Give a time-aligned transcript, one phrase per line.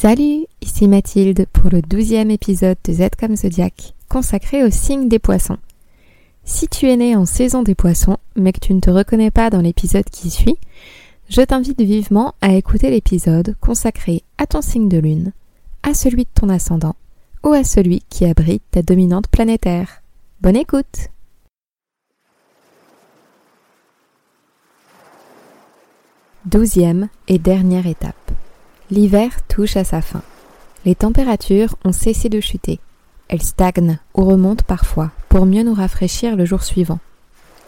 [0.00, 5.18] Salut, ici Mathilde pour le douzième épisode de Z comme Zodiac, consacré au signe des
[5.18, 5.56] poissons.
[6.44, 9.50] Si tu es né en saison des poissons, mais que tu ne te reconnais pas
[9.50, 10.54] dans l'épisode qui suit,
[11.28, 15.32] je t'invite vivement à écouter l'épisode consacré à ton signe de lune,
[15.82, 16.94] à celui de ton ascendant,
[17.42, 20.04] ou à celui qui abrite ta dominante planétaire.
[20.40, 21.08] Bonne écoute
[26.44, 28.14] Douzième et dernière étape.
[28.90, 30.22] L'hiver touche à sa fin.
[30.86, 32.80] Les températures ont cessé de chuter.
[33.28, 36.98] Elles stagnent ou remontent parfois pour mieux nous rafraîchir le jour suivant.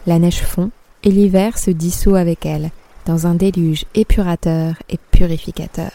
[0.07, 0.71] La neige fond
[1.03, 2.71] et l'hiver se dissout avec elle
[3.05, 5.91] dans un déluge épurateur et purificateur.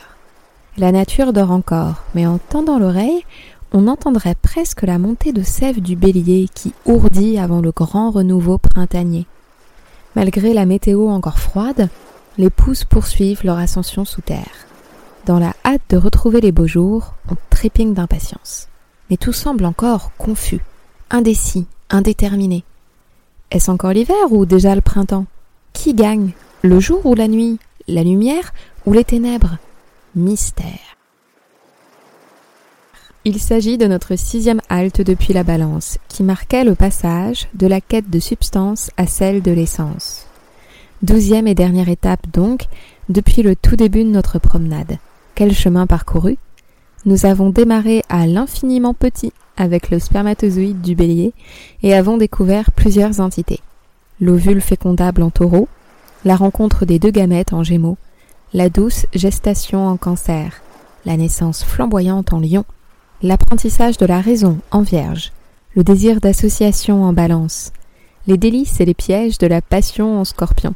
[0.79, 3.25] La nature dort encore, mais en tendant l'oreille,
[3.73, 8.59] on entendrait presque la montée de sève du bélier qui ourdit avant le grand renouveau
[8.59, 9.27] printanier.
[10.15, 11.89] Malgré la météo encore froide,
[12.39, 14.67] les pousses poursuivent leur ascension sous terre.
[15.27, 18.69] Dans la hâte de retrouver les beaux jours, on trépigne d'impatience.
[19.11, 20.61] Mais tout semble encore confus,
[21.11, 22.63] indécis, indéterminé.
[23.51, 25.27] Est-ce encore l'hiver ou déjà le printemps?
[25.73, 26.31] Qui gagne?
[26.63, 27.59] Le jour ou la nuit?
[27.89, 28.53] La lumière
[28.87, 29.57] ou les ténèbres?
[30.15, 30.97] Mystère.
[33.25, 37.81] Il s'agit de notre sixième halte depuis la balance, qui marquait le passage de la
[37.81, 40.29] quête de substance à celle de l'essence.
[41.03, 42.67] Douzième et dernière étape donc,
[43.09, 44.99] depuis le tout début de notre promenade.
[45.37, 46.39] Quel chemin parcouru
[47.05, 51.35] Nous avons démarré à l'infiniment petit avec le spermatozoïde du bélier
[51.83, 53.61] et avons découvert plusieurs entités.
[54.19, 55.69] L'ovule fécondable en taureau,
[56.25, 57.99] la rencontre des deux gamètes en gémeaux,
[58.55, 60.63] la douce gestation en cancer,
[61.05, 62.65] la naissance flamboyante en lion,
[63.21, 65.33] l'apprentissage de la raison en vierge,
[65.75, 67.73] le désir d'association en balance,
[68.27, 70.73] les délices et les pièges de la passion en scorpion,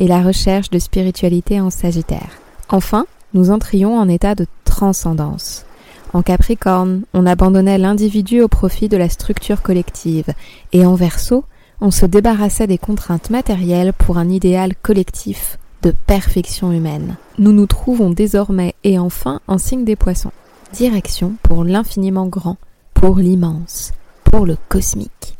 [0.00, 2.28] et la recherche de spiritualité en sagittaire.
[2.68, 5.64] Enfin, nous entrions en état de transcendance.
[6.12, 10.32] En Capricorne, on abandonnait l'individu au profit de la structure collective,
[10.72, 11.44] et en Verseau,
[11.80, 17.16] on se débarrassait des contraintes matérielles pour un idéal collectif de perfection humaine.
[17.38, 20.30] Nous nous trouvons désormais et enfin en signe des poissons.
[20.72, 22.56] Direction pour l'infiniment grand,
[22.94, 23.92] pour l'immense,
[24.24, 25.36] pour le cosmique.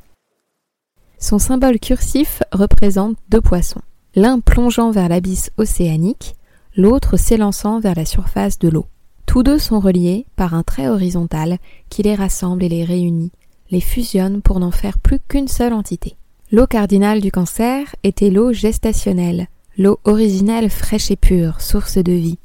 [1.18, 3.82] Son symbole cursif représente deux poissons,
[4.16, 6.34] l'un plongeant vers l'abysse océanique,
[6.76, 8.86] l'autre s'élançant vers la surface de l'eau.
[9.26, 13.32] Tous deux sont reliés par un trait horizontal qui les rassemble et les réunit,
[13.70, 16.16] les fusionne pour n'en faire plus qu'une seule entité.
[16.50, 22.38] L'eau cardinale du cancer était l'eau gestationnelle, l'eau originelle fraîche et pure, source de vie.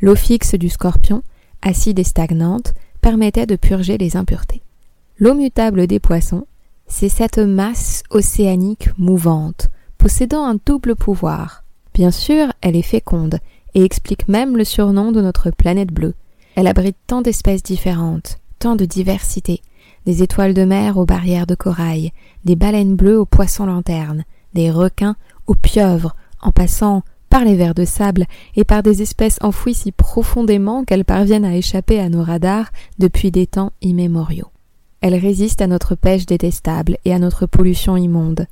[0.00, 1.22] L'eau fixe du scorpion,
[1.62, 4.62] acide et stagnante, permettait de purger les impuretés.
[5.18, 6.46] L'eau mutable des poissons,
[6.86, 11.62] c'est cette masse océanique mouvante, possédant un double pouvoir,
[12.00, 13.40] Bien sûr, elle est féconde
[13.74, 16.14] et explique même le surnom de notre planète bleue.
[16.54, 19.60] Elle abrite tant d'espèces différentes, tant de diversité,
[20.06, 22.12] des étoiles de mer aux barrières de corail,
[22.46, 24.24] des baleines bleues aux poissons lanternes,
[24.54, 25.14] des requins
[25.46, 28.24] aux pieuvres, en passant par les vers de sable
[28.56, 33.30] et par des espèces enfouies si profondément qu'elles parviennent à échapper à nos radars depuis
[33.30, 34.48] des temps immémoriaux.
[35.02, 38.46] Elles résistent à notre pêche détestable et à notre pollution immonde.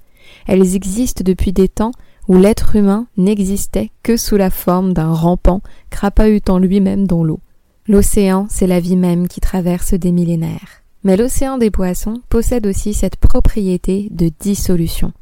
[0.47, 1.93] Elles existent depuis des temps
[2.29, 7.41] où l'être humain n'existait que sous la forme d'un rampant crapahutant lui-même dans l'eau.
[7.89, 10.83] L'océan, c'est la vie même qui traverse des millénaires.
[11.05, 15.13] Mais l'océan des poissons possède aussi cette propriété de dissolution.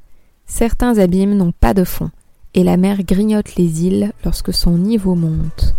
[0.47, 2.11] Certains abîmes n'ont pas de fond,
[2.55, 5.75] et la mer grignote les îles lorsque son niveau monte.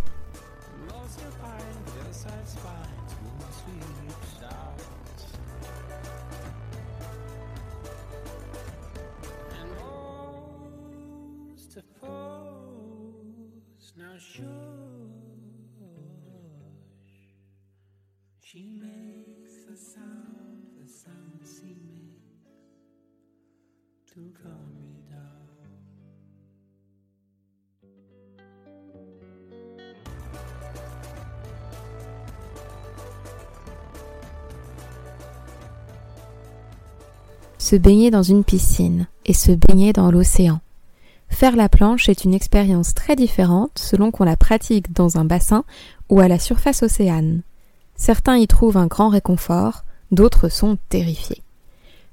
[37.70, 40.62] Se baigner dans une piscine et se baigner dans l'océan.
[41.28, 45.66] Faire la planche est une expérience très différente selon qu'on la pratique dans un bassin
[46.08, 47.42] ou à la surface océane.
[47.98, 51.42] Certains y trouvent un grand réconfort, d'autres sont terrifiés.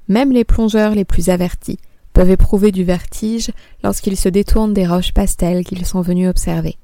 [0.08, 1.78] Même les plongeurs les plus avertis
[2.14, 3.52] peuvent éprouver du vertige
[3.84, 6.78] lorsqu'ils se détournent des roches pastels qu'ils sont venus observer.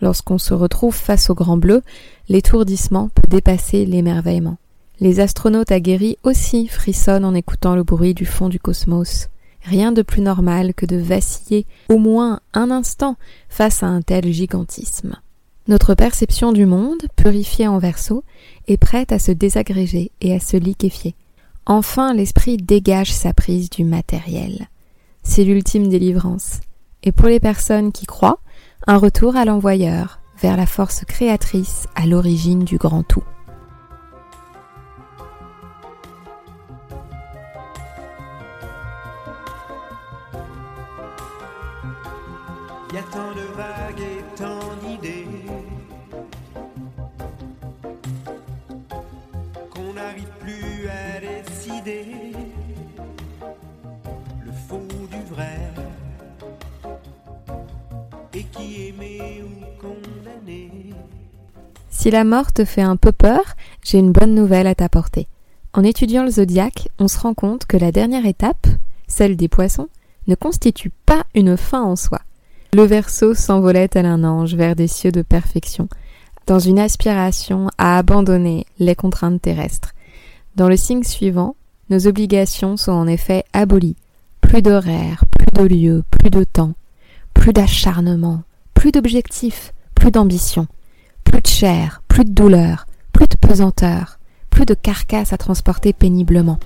[0.00, 1.82] Lorsqu'on se retrouve face au grand bleu,
[2.30, 4.56] l'étourdissement peut dépasser l'émerveillement.
[5.00, 9.28] Les astronautes aguerris aussi frissonnent en écoutant le bruit du fond du cosmos.
[9.62, 13.16] Rien de plus normal que de vaciller au moins un instant
[13.48, 15.16] face à un tel gigantisme.
[15.66, 18.22] Notre perception du monde, purifiée en verso,
[18.68, 21.14] est prête à se désagréger et à se liquéfier.
[21.66, 24.68] Enfin, l'esprit dégage sa prise du matériel.
[25.22, 26.60] C'est l'ultime délivrance.
[27.02, 28.40] Et pour les personnes qui croient,
[28.86, 33.24] un retour à l'envoyeur, vers la force créatrice à l'origine du grand tout.
[42.94, 45.26] Y tant de vagues et tant d'idées
[49.68, 52.06] qu'on n'arrive plus à décider
[54.44, 55.58] le faux du vrai
[58.32, 58.94] et qui
[59.42, 59.64] ou.
[61.90, 65.26] Si la mort te fait un peu peur, j'ai une bonne nouvelle à t'apporter.
[65.72, 68.68] En étudiant le zodiaque, on se rend compte que la dernière étape,
[69.08, 69.88] celle des poissons,
[70.28, 72.20] ne constitue pas une fin en soi.
[72.74, 75.88] Le Verseau s'envolait tel un ange vers des cieux de perfection,
[76.48, 79.92] dans une aspiration à abandonner les contraintes terrestres.
[80.56, 81.54] Dans le signe suivant,
[81.88, 83.94] nos obligations sont en effet abolies.
[84.40, 86.72] Plus d'horaires, plus de lieux, plus de temps,
[87.32, 88.42] plus d'acharnement,
[88.74, 90.66] plus d'objectifs, plus d'ambition,
[91.22, 94.18] plus de chair, plus de douleur, plus de pesanteur,
[94.50, 96.58] plus de carcasse à transporter péniblement.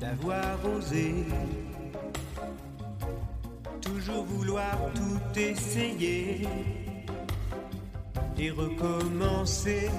[0.00, 1.14] D'avoir osé
[3.82, 6.48] toujours vouloir tout essayer
[8.38, 9.90] et recommencer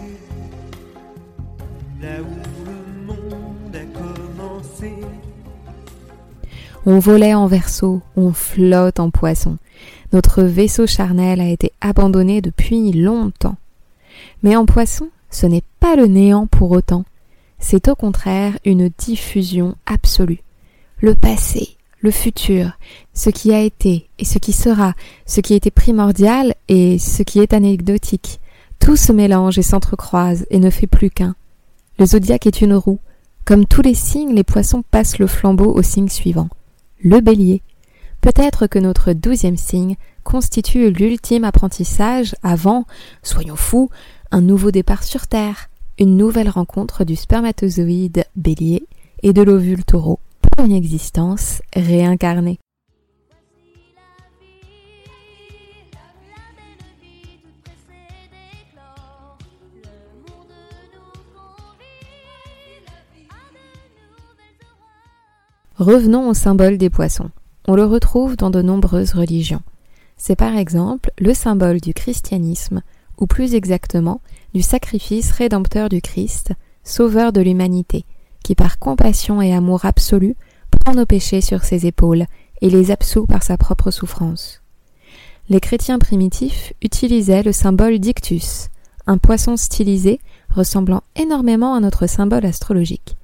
[2.01, 4.94] là où le monde a commencé.
[6.88, 9.57] On volait en verso, on flotte en poisson.
[10.13, 13.57] Notre vaisseau charnel a été abandonné depuis longtemps.
[14.44, 17.06] Mais en poisson, ce n'est pas le néant pour autant.
[17.60, 20.42] C'est au contraire une diffusion absolue.
[21.00, 22.78] Le passé, le futur,
[23.13, 24.94] ce qui a été et ce qui sera,
[25.25, 28.40] ce qui était primordial et ce qui est anecdotique,
[28.80, 31.36] tout se mélange et s'entrecroise et ne fait plus qu'un.
[31.98, 33.00] Le zodiaque est une roue.
[33.46, 36.50] Comme tous les signes, les poissons passent le flambeau au signe suivant.
[37.02, 37.62] Le bélier.
[38.22, 42.86] Peut-être que notre douzième signe constitue l'ultime apprentissage avant,
[43.24, 43.90] soyons fous,
[44.31, 48.88] un nouveau départ sur Terre, une nouvelle rencontre du spermatozoïde bélier
[49.24, 52.59] et de l'ovule taureau pour une existence réincarnée.
[65.77, 67.31] Revenons au symbole des poissons.
[67.68, 69.62] On le retrouve dans de nombreuses religions.
[70.15, 72.81] C'est par exemple le symbole du christianisme,
[73.18, 74.21] ou plus exactement
[74.56, 76.54] du sacrifice rédempteur du Christ,
[76.86, 78.06] sauveur de l'humanité,
[78.42, 80.38] qui par compassion et amour absolu
[80.72, 82.25] prend nos péchés sur ses épaules
[82.62, 84.62] et les absout par sa propre souffrance.
[85.50, 88.69] Les chrétiens primitifs utilisaient le symbole d'ictus,
[89.07, 93.18] un poisson stylisé ressemblant énormément à notre symbole astrologique,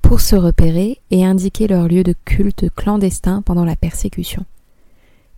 [0.00, 4.46] pour se repérer et indiquer leur lieu de culte clandestin pendant la persécution.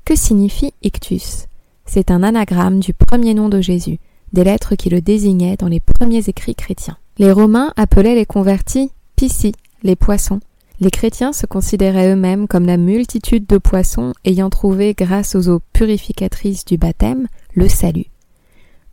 [0.04, 1.48] Que signifie ictus?
[1.84, 3.98] C'est un anagramme du premier nom de Jésus,
[4.32, 6.96] des lettres qui le désignaient dans les premiers écrits chrétiens.
[7.18, 9.52] Les Romains appelaient les convertis pisci,
[9.82, 10.40] les poissons.
[10.80, 15.60] Les chrétiens se considéraient eux-mêmes comme la multitude de poissons ayant trouvé, grâce aux eaux
[15.72, 18.06] purificatrices du baptême, le salut.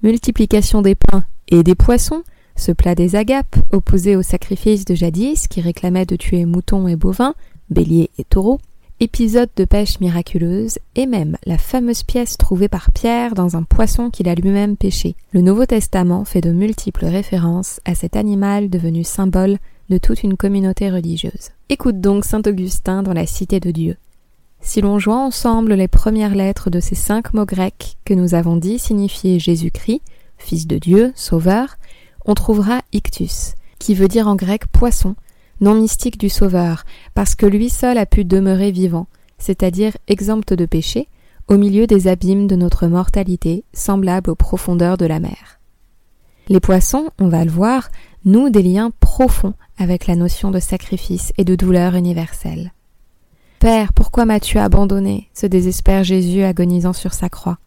[0.03, 2.23] Multiplication des pains et des poissons,
[2.55, 6.95] ce plat des agapes, opposé au sacrifice de jadis qui réclamait de tuer moutons et
[6.95, 7.33] bovins,
[7.69, 8.59] béliers et taureaux,
[8.99, 14.09] épisode de pêche miraculeuse, et même la fameuse pièce trouvée par Pierre dans un poisson
[14.09, 15.15] qu'il a lui-même pêché.
[15.31, 19.57] Le Nouveau Testament fait de multiples références à cet animal devenu symbole
[19.89, 21.51] de toute une communauté religieuse.
[21.69, 23.95] Écoute donc saint Augustin dans la Cité de Dieu.
[24.61, 28.57] Si l'on joint ensemble les premières lettres de ces cinq mots grecs que nous avons
[28.57, 30.01] dit signifier Jésus-Christ,
[30.37, 31.77] Fils de Dieu, Sauveur,
[32.25, 35.15] on trouvera ictus, qui veut dire en grec poisson,
[35.61, 40.65] nom mystique du Sauveur, parce que lui seul a pu demeurer vivant, c'est-à-dire exempt de
[40.65, 41.07] péché,
[41.47, 45.59] au milieu des abîmes de notre mortalité, semblable aux profondeurs de la mer.
[46.47, 47.89] Les poissons, on va le voir,
[48.25, 52.73] nouent des liens profonds avec la notion de sacrifice et de douleur universelle.
[53.59, 57.57] Père, pourquoi m'as-tu abandonné se désespère Jésus agonisant sur sa croix?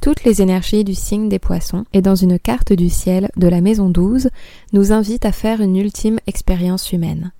[0.00, 3.60] Toutes les énergies du signe des poissons et dans une carte du ciel de la
[3.60, 4.30] maison 12
[4.72, 7.32] nous invitent à faire une ultime expérience humaine.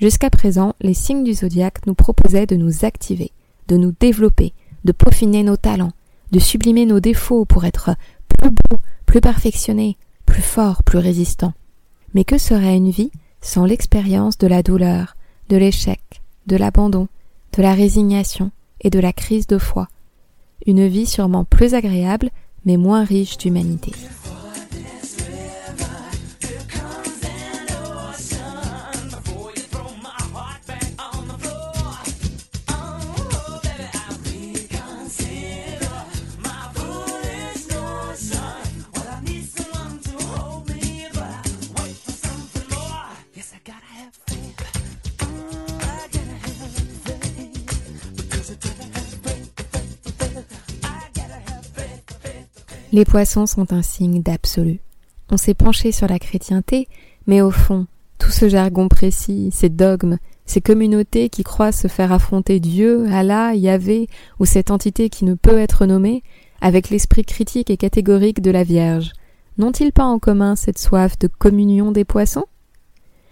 [0.00, 3.32] Jusqu'à présent, les signes du zodiaque nous proposaient de nous activer,
[3.66, 4.52] de nous développer,
[4.84, 5.92] de peaufiner nos talents,
[6.30, 7.90] de sublimer nos défauts pour être
[8.28, 11.52] plus beaux, plus perfectionnés, plus fort, plus résistant.
[12.14, 15.16] Mais que serait une vie sans l'expérience de la douleur,
[15.48, 16.00] de l'échec,
[16.46, 17.08] de l'abandon,
[17.56, 19.88] de la résignation et de la crise de foi?
[20.66, 22.30] Une vie sûrement plus agréable,
[22.64, 23.92] mais moins riche d'humanité.
[52.90, 54.80] Les poissons sont un signe d'absolu.
[55.30, 56.88] On s'est penché sur la chrétienté,
[57.26, 57.86] mais au fond,
[58.18, 60.16] tout ce jargon précis, ces dogmes,
[60.46, 64.08] ces communautés qui croient se faire affronter Dieu, Allah, Yahvé,
[64.40, 66.22] ou cette entité qui ne peut être nommée,
[66.62, 69.12] avec l'esprit critique et catégorique de la Vierge,
[69.58, 72.46] n'ont-ils pas en commun cette soif de communion des poissons?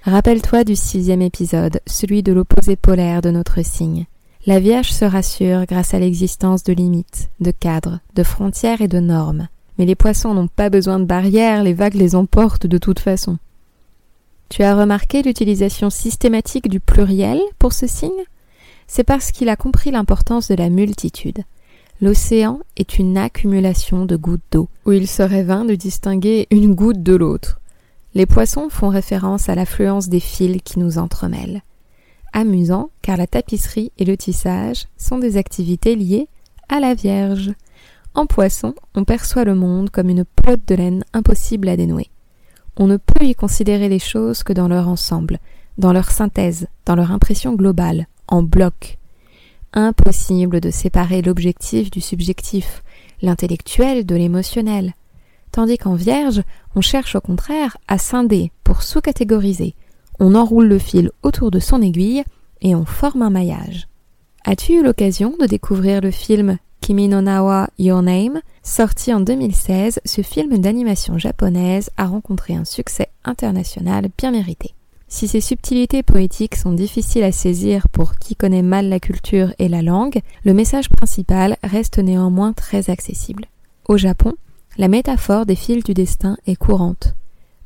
[0.03, 4.05] Rappelle-toi du sixième épisode, celui de l'opposé polaire de notre signe.
[4.49, 9.01] La Vierge se rassure grâce à l'existence de limites, de cadres, de frontières et de
[9.01, 9.49] normes.
[9.77, 13.39] Mais les poissons n'ont pas besoin de barrières, les vagues les emportent de toute façon.
[14.49, 18.13] Tu as remarqué l'utilisation systématique du pluriel pour ce signe?
[18.87, 21.43] C'est parce qu'il a compris l'importance de la multitude.
[22.01, 27.03] L'océan est une accumulation de gouttes d'eau, où il serait vain de distinguer une goutte
[27.03, 27.59] de l'autre.
[28.15, 31.63] Les poissons font référence à l'affluence des fils qui nous entremêlent
[32.37, 36.29] amusant car la tapisserie et le tissage sont des activités liées
[36.69, 37.53] à la Vierge.
[38.15, 42.11] En poisson, on perçoit le monde comme une pelote de laine impossible à dénouer.
[42.77, 45.39] On ne peut y considérer les choses que dans leur ensemble,
[45.79, 48.99] dans leur synthèse, dans leur impression globale, en bloc.
[49.73, 52.83] Impossible de séparer l'objectif du subjectif,
[53.23, 54.93] l'intellectuel de l'émotionnel.
[55.53, 56.43] Tandis qu'en Vierge,
[56.75, 59.75] on cherche au contraire à scinder pour sous-catégoriser,
[60.19, 62.25] on enroule le fil autour de son aiguille
[62.61, 63.89] et on forme un maillage.
[64.45, 68.41] As-tu eu l'occasion de découvrir le film Kimi no Nawa Your Name?
[68.63, 74.75] Sorti en 2016, ce film d'animation japonaise a rencontré un succès international bien mérité.
[75.09, 79.69] Si ces subtilités poétiques sont difficiles à saisir pour qui connaît mal la culture et
[79.69, 83.47] la langue, le message principal reste néanmoins très accessible.
[83.89, 84.35] Au Japon,
[84.79, 87.15] la métaphore des fils du destin est courante.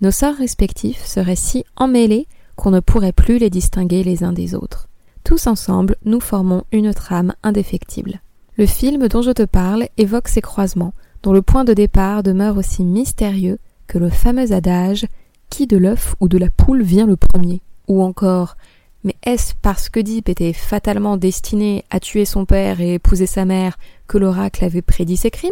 [0.00, 2.26] Nos sorts respectifs seraient si emmêlés
[2.60, 4.88] qu'on ne pourrait plus les distinguer les uns des autres.
[5.24, 8.20] Tous ensemble, nous formons une trame indéfectible.
[8.58, 12.58] Le film dont je te parle évoque ces croisements, dont le point de départ demeure
[12.58, 15.06] aussi mystérieux que le fameux adage
[15.48, 17.62] qui de l'œuf ou de la poule vient le premier?
[17.88, 18.58] Ou encore
[19.04, 23.78] Mais est-ce parce que était fatalement destiné à tuer son père et épouser sa mère
[24.06, 25.50] que l'oracle avait prédit ses crimes?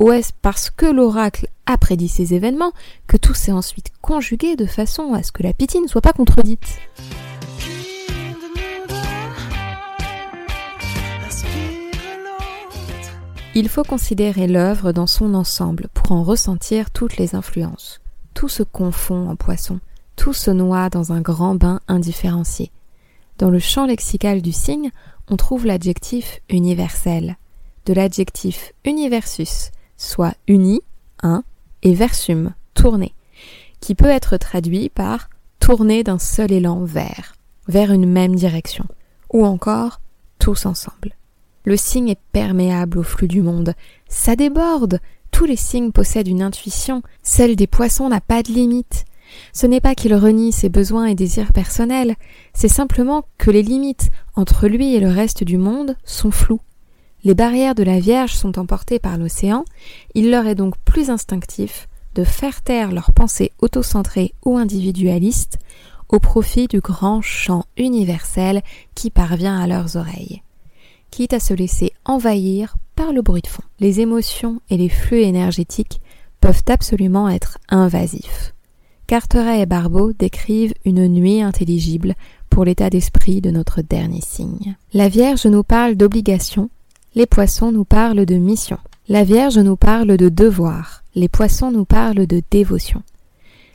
[0.00, 2.72] Ou est-ce parce que l'oracle a prédit ces événements
[3.06, 6.14] que tout s'est ensuite conjugué de façon à ce que la pitié ne soit pas
[6.14, 6.78] contredite?
[13.54, 18.00] Il faut considérer l'œuvre dans son ensemble pour en ressentir toutes les influences.
[18.32, 19.80] Tout se confond en poisson,
[20.16, 22.70] tout se noie dans un grand bain indifférencié.
[23.36, 24.92] Dans le champ lexical du signe,
[25.28, 27.36] on trouve l'adjectif universel,
[27.84, 30.80] de l'adjectif universus, soit uni,
[31.22, 31.44] un,
[31.82, 33.14] et versum, tourné,
[33.80, 35.28] qui peut être traduit par
[35.60, 37.34] tourner d'un seul élan vers,
[37.68, 38.86] vers une même direction,
[39.30, 40.00] ou encore
[40.38, 41.14] tous ensemble.
[41.64, 43.74] Le signe est perméable au flux du monde,
[44.08, 49.04] ça déborde, tous les signes possèdent une intuition, celle des poissons n'a pas de limite.
[49.52, 52.16] Ce n'est pas qu'il renie ses besoins et désirs personnels,
[52.54, 56.62] c'est simplement que les limites entre lui et le reste du monde sont floues.
[57.22, 59.64] Les barrières de la Vierge sont emportées par l'océan,
[60.14, 65.58] il leur est donc plus instinctif de faire taire leurs pensées autocentrées ou individualistes
[66.08, 68.62] au profit du grand chant universel
[68.94, 70.42] qui parvient à leurs oreilles,
[71.10, 73.62] quitte à se laisser envahir par le bruit de fond.
[73.78, 76.00] Les émotions et les flux énergétiques
[76.40, 78.54] peuvent absolument être invasifs.
[79.06, 82.14] Carteret et Barbeau décrivent une nuit intelligible
[82.48, 84.76] pour l'état d'esprit de notre dernier signe.
[84.94, 86.70] La Vierge nous parle d'obligation,
[87.14, 88.78] les poissons nous parlent de mission.
[89.08, 93.02] La Vierge nous parle de devoir, les poissons nous parlent de dévotion.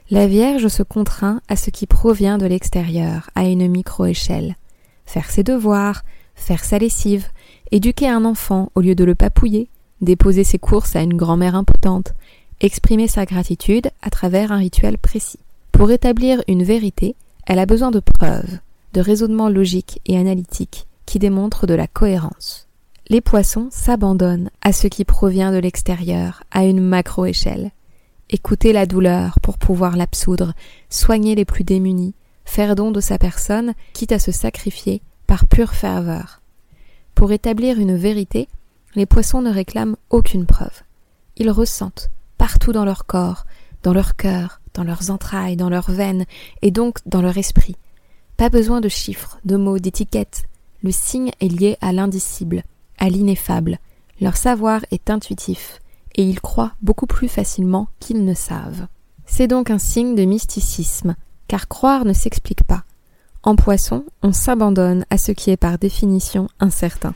[0.09, 4.55] La Vierge se contraint à ce qui provient de l'extérieur, à une micro-échelle.
[5.05, 6.03] Faire ses devoirs,
[6.35, 7.27] faire sa lessive,
[7.71, 9.67] éduquer un enfant au lieu de le papouiller,
[10.01, 12.13] déposer ses courses à une grand-mère impotente,
[12.61, 15.39] exprimer sa gratitude à travers un rituel précis.
[15.73, 17.15] Pour établir une vérité,
[17.45, 18.59] elle a besoin de preuves,
[18.93, 22.65] de raisonnements logiques et analytiques qui démontrent de la cohérence.
[23.07, 27.71] Les poissons s'abandonnent à ce qui provient de l'extérieur, à une macro-échelle.
[28.31, 30.53] écouter la douleur pour pouvoir l'absoudre,
[30.89, 35.75] soigner les plus démunis, faire don de sa personne, quitte à se sacrifier par pure
[35.75, 36.41] ferveur.
[37.13, 38.47] Pour établir une vérité,
[38.95, 40.81] les poissons ne réclament aucune preuve.
[41.37, 42.09] Ils ressentent,
[42.39, 43.45] partout dans leur corps,
[43.83, 46.25] dans leur cœur, dans leurs entrailles, dans leurs veines,
[46.63, 47.75] et donc dans leur esprit.
[48.37, 50.45] Pas besoin de chiffres, de mots, d'étiquettes.
[50.81, 52.63] Le signe est lié à l'indicible,
[52.97, 53.79] à l'ineffable.
[54.21, 55.81] Leur savoir est intuitif,
[56.15, 58.87] et ils croient beaucoup plus facilement qu'ils ne savent.
[59.25, 61.15] C'est donc un signe de mysticisme,
[61.47, 62.83] car croire ne s'explique pas.
[63.43, 67.13] En poisson, on s'abandonne à ce qui est par définition incertain.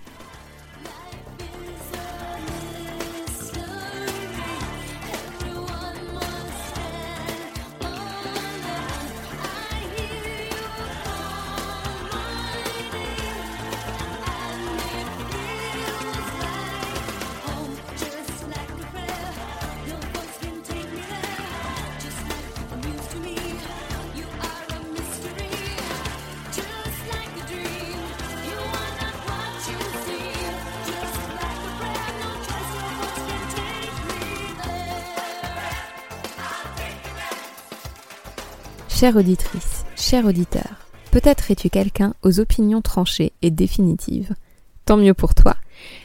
[38.99, 44.35] Chère auditrice, cher auditeur, peut-être es-tu quelqu'un aux opinions tranchées et définitives.
[44.83, 45.55] Tant mieux pour toi.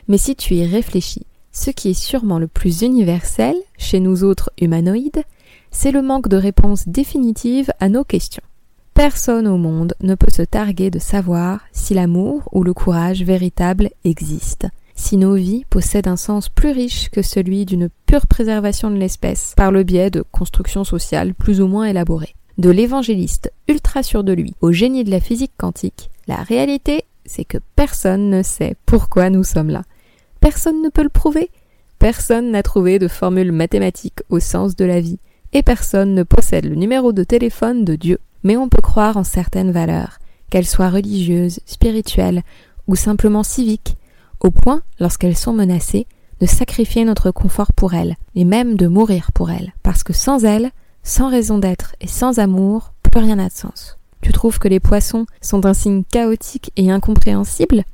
[0.07, 4.53] Mais si tu y réfléchis, ce qui est sûrement le plus universel chez nous autres
[4.61, 5.25] humanoïdes,
[5.73, 8.45] c'est le manque de réponse définitive à nos questions.
[8.95, 13.91] Personne au monde ne peut se targuer de savoir si l'amour ou le courage véritable
[14.05, 18.99] existe, si nos vies possèdent un sens plus riche que celui d'une pure préservation de
[18.99, 22.37] l'espèce par le biais de constructions sociales plus ou moins élaborées.
[22.59, 27.45] De l'évangéliste ultra sûr de lui au génie de la physique quantique, la réalité, c'est
[27.45, 29.83] que personne ne sait pourquoi nous sommes là.
[30.41, 31.51] Personne ne peut le prouver.
[31.99, 35.19] Personne n'a trouvé de formule mathématique au sens de la vie.
[35.53, 38.19] Et personne ne possède le numéro de téléphone de Dieu.
[38.43, 40.19] Mais on peut croire en certaines valeurs,
[40.51, 42.43] qu'elles soient religieuses, spirituelles
[42.87, 43.97] ou simplement civiques,
[44.41, 46.07] au point, lorsqu'elles sont menacées,
[46.41, 50.45] de sacrifier notre confort pour elles, et même de mourir pour elles, parce que sans
[50.45, 50.71] elles,
[51.05, 53.99] sans raison d'être et sans amour, plus rien n'a de sens.
[54.23, 57.85] Tu trouves que les poissons sont un signe chaotique et incompréhensible?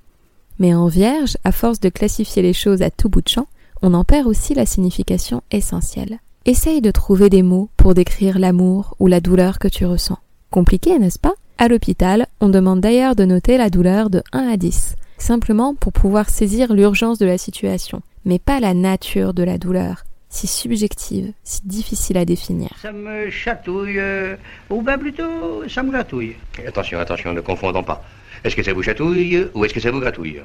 [0.58, 3.48] Mais en vierge, à force de classifier les choses à tout bout de champ,
[3.82, 6.20] on en perd aussi la signification essentielle.
[6.46, 10.18] Essaye de trouver des mots pour décrire l'amour ou la douleur que tu ressens.
[10.50, 11.34] Compliqué, n'est-ce pas?
[11.58, 15.92] À l'hôpital, on demande d'ailleurs de noter la douleur de 1 à 10, simplement pour
[15.92, 21.32] pouvoir saisir l'urgence de la situation, mais pas la nature de la douleur, si subjective,
[21.44, 22.70] si difficile à définir.
[22.80, 24.36] Ça me chatouille, euh,
[24.70, 26.36] ou bien plutôt, ça me gratouille.
[26.66, 28.02] Attention, attention, ne confondons pas.
[28.42, 30.40] Est-ce que ça vous chatouille ou est-ce que ça vous gratouille?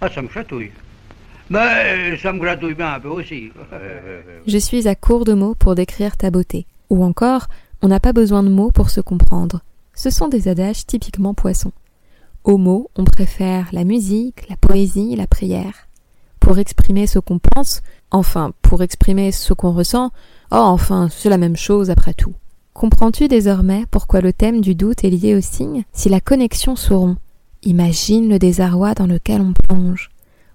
[0.00, 0.70] Ah, ça me chatouille.
[1.50, 3.50] Mais ça me gratouille bien un peu aussi.
[4.46, 6.66] Je suis à court de mots pour décrire ta beauté.
[6.88, 7.48] Ou encore,
[7.82, 9.60] on n'a pas besoin de mots pour se comprendre.
[9.92, 11.72] Ce sont des adages typiquement poissons.
[12.44, 15.88] Aux mots, on préfère la musique, la poésie, la prière.
[16.40, 20.10] Pour exprimer ce qu'on pense, enfin, pour exprimer ce qu'on ressent,
[20.50, 22.34] oh, enfin, c'est la même chose après tout.
[22.72, 26.94] Comprends-tu désormais pourquoi le thème du doute est lié au signe Si la connexion se
[26.94, 27.18] rompt,
[27.62, 30.10] imagine le désarroi dans lequel on plonge.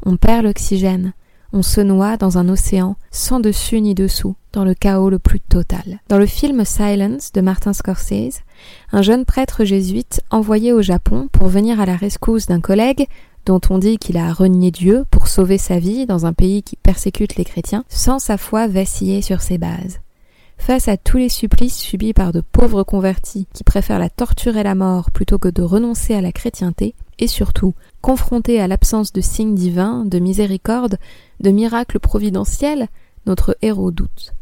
[0.06, 1.14] On perd l'oxygène,
[1.56, 5.40] on se noie dans un océan sans dessus ni dessous, dans le chaos le plus
[5.40, 6.02] total.
[6.10, 8.42] Dans le film Silence de Martin Scorsese,
[8.92, 13.08] un jeune prêtre jésuite envoyé au Japon pour venir à la rescousse d'un collègue
[13.46, 16.76] dont on dit qu'il a renié Dieu pour sauver sa vie dans un pays qui
[16.76, 20.02] persécute les chrétiens, sans sa foi vaciller sur ses bases.
[20.58, 24.64] Face à tous les supplices subis par de pauvres convertis qui préfèrent la torture et
[24.64, 29.22] la mort plutôt que de renoncer à la chrétienté, et surtout confrontés à l'absence de
[29.22, 30.98] signes divins, de miséricorde,
[31.40, 32.88] de miracles providentiels,
[33.26, 34.34] notre héros doute.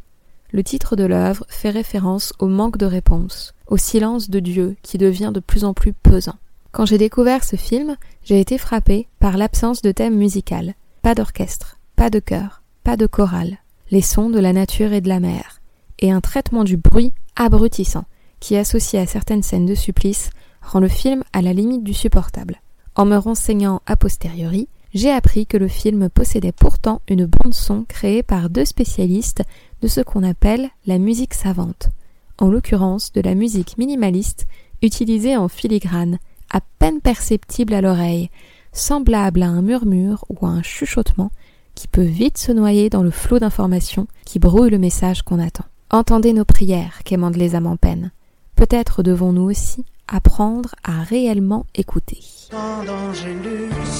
[0.51, 4.97] Le titre de l'œuvre fait référence au manque de réponse, au silence de Dieu qui
[4.97, 6.35] devient de plus en plus pesant.
[6.71, 10.75] Quand j'ai découvert ce film, j'ai été frappé par l'absence de thème musical.
[11.01, 13.57] Pas d'orchestre, pas de chœur, pas de chorale.
[13.91, 15.61] Les sons de la nature et de la mer.
[15.99, 18.05] Et un traitement du bruit abrutissant,
[18.39, 20.31] qui associé à certaines scènes de supplice,
[20.61, 22.61] rend le film à la limite du supportable.
[22.95, 27.85] En me renseignant a posteriori, j'ai appris que le film possédait pourtant une bande son
[27.87, 29.41] créée par deux spécialistes
[29.81, 31.89] de ce qu'on appelle la musique savante,
[32.37, 34.45] en l'occurrence de la musique minimaliste
[34.83, 36.19] utilisée en filigrane,
[36.51, 38.29] à peine perceptible à l'oreille,
[38.73, 41.31] semblable à un murmure ou à un chuchotement
[41.73, 45.65] qui peut vite se noyer dans le flot d'informations qui brouille le message qu'on attend.
[45.89, 48.11] Entendez nos prières qu'émandent les âmes en peine.
[48.55, 52.19] Peut-être devons-nous aussi apprendre à réellement écouter
[52.53, 53.97] song d'Angelus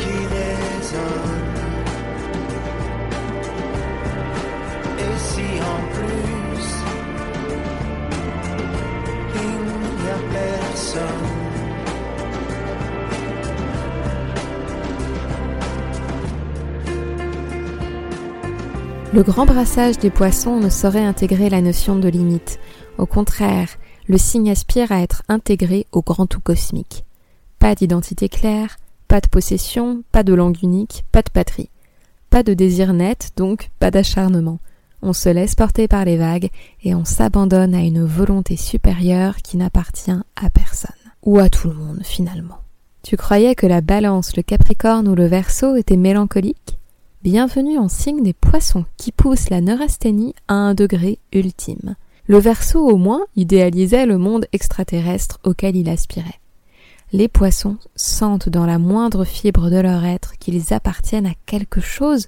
[0.00, 1.54] qui résonne.
[5.04, 6.66] Et si en plus
[9.34, 9.62] il
[10.00, 11.26] n'y a personne.
[19.14, 22.58] Le grand brassage des poissons ne saurait intégrer la notion de limite.
[22.98, 23.68] Au contraire,
[24.08, 27.04] le signe aspire à être intégré au grand tout cosmique.
[27.58, 28.76] Pas d'identité claire,
[29.08, 31.70] pas de possession, pas de langue unique, pas de patrie.
[32.30, 34.58] Pas de désir net, donc pas d'acharnement.
[35.02, 36.50] On se laisse porter par les vagues
[36.82, 40.90] et on s'abandonne à une volonté supérieure qui n'appartient à personne.
[41.22, 42.58] Ou à tout le monde finalement.
[43.02, 46.78] Tu croyais que la balance, le capricorne ou le verso étaient mélancoliques?
[47.22, 51.96] Bienvenue en signe des poissons qui poussent la neurasthénie à un degré ultime.
[52.28, 56.40] Le verso au moins idéalisait le monde extraterrestre auquel il aspirait.
[57.12, 62.26] Les poissons sentent dans la moindre fibre de leur être qu'ils appartiennent à quelque chose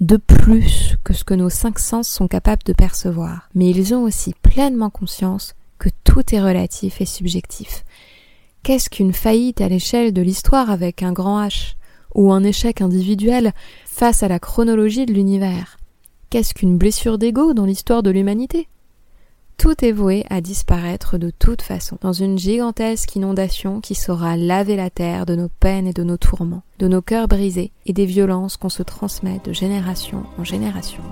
[0.00, 3.48] de plus que ce que nos cinq sens sont capables de percevoir.
[3.54, 7.84] Mais ils ont aussi pleinement conscience que tout est relatif et subjectif.
[8.62, 11.76] Qu'est-ce qu'une faillite à l'échelle de l'histoire avec un grand H
[12.14, 13.52] ou un échec individuel
[13.86, 15.78] face à la chronologie de l'univers?
[16.28, 18.68] Qu'est-ce qu'une blessure d'ego dans l'histoire de l'humanité?
[19.58, 24.76] Tout est voué à disparaître de toute façon, dans une gigantesque inondation qui saura laver
[24.76, 28.06] la terre de nos peines et de nos tourments, de nos cœurs brisés et des
[28.06, 31.02] violences qu'on se transmet de génération en génération.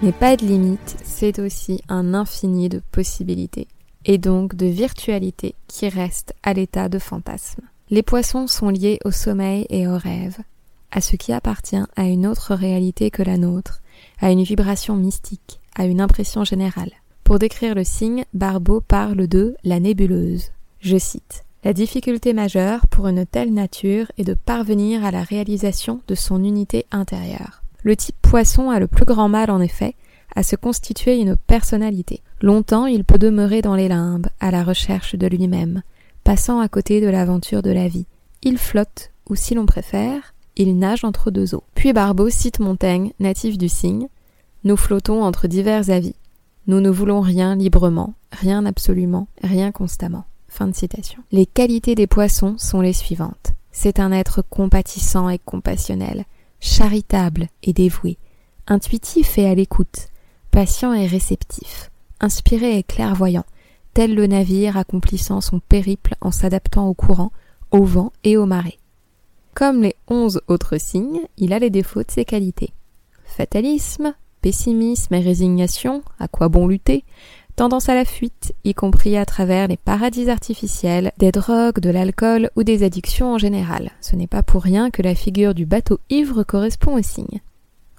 [0.00, 3.66] Mais pas de limite, c'est aussi un infini de possibilités,
[4.04, 7.62] et donc de virtualité qui reste à l'état de fantasme.
[7.90, 10.38] Les poissons sont liés au sommeil et au rêve,
[10.92, 13.82] à ce qui appartient à une autre réalité que la nôtre,
[14.20, 16.92] à une vibration mystique, à une impression générale.
[17.24, 20.52] Pour décrire le signe, Barbeau parle de la nébuleuse.
[20.78, 26.02] Je cite La difficulté majeure pour une telle nature est de parvenir à la réalisation
[26.06, 27.62] de son unité intérieure.
[27.82, 29.94] Le type poisson a le plus grand mal, en effet,
[30.34, 32.22] à se constituer une personnalité.
[32.40, 35.82] Longtemps il peut demeurer dans les limbes, à la recherche de lui-même,
[36.24, 38.06] passant à côté de l'aventure de la vie.
[38.42, 41.64] Il flotte, ou si l'on préfère, il nage entre deux eaux.
[41.74, 44.08] Puis Barbeau cite Montaigne, natif du cygne.
[44.64, 46.14] Nous flottons entre divers avis.
[46.66, 50.24] Nous ne voulons rien librement, rien absolument, rien constamment.
[50.48, 51.22] Fin de citation.
[51.32, 53.52] Les qualités des poissons sont les suivantes.
[53.70, 56.24] C'est un être compatissant et compassionnel,
[56.60, 58.18] charitable et dévoué,
[58.66, 60.08] intuitif et à l'écoute,
[60.50, 61.90] patient et réceptif,
[62.20, 63.44] inspiré et clairvoyant,
[63.94, 67.32] tel le navire accomplissant son périple en s'adaptant au courant,
[67.70, 68.78] au vent et aux marées.
[69.54, 72.72] Comme les onze autres signes, il a les défauts de ses qualités.
[73.24, 77.04] Fatalisme, pessimisme et résignation, à quoi bon lutter,
[77.58, 82.50] tendance à la fuite, y compris à travers les paradis artificiels, des drogues, de l'alcool
[82.54, 83.90] ou des addictions en général.
[84.00, 87.40] Ce n'est pas pour rien que la figure du bateau ivre correspond au signe.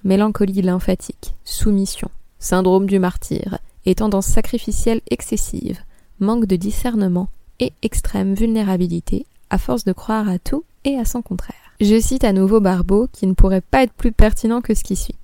[0.06, 5.80] Mélancolie lymphatique, soumission, syndrome du martyr et tendance sacrificielle excessive,
[6.22, 7.28] manque de discernement
[7.60, 11.74] et extrême vulnérabilité à force de croire à tout et à son contraire.
[11.82, 14.96] Je cite à nouveau Barbeau qui ne pourrait pas être plus pertinent que ce qui
[14.96, 15.19] suit.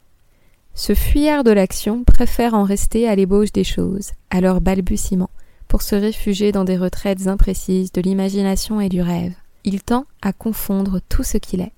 [0.78, 5.30] Ce fuyard de l'action préfère en rester à l'ébauche des choses, à leur balbutiement,
[5.70, 9.34] pour se réfugier dans des retraites imprécises de l'imagination et du rêve.
[9.64, 11.72] Il tend à confondre tout ce qu'il est,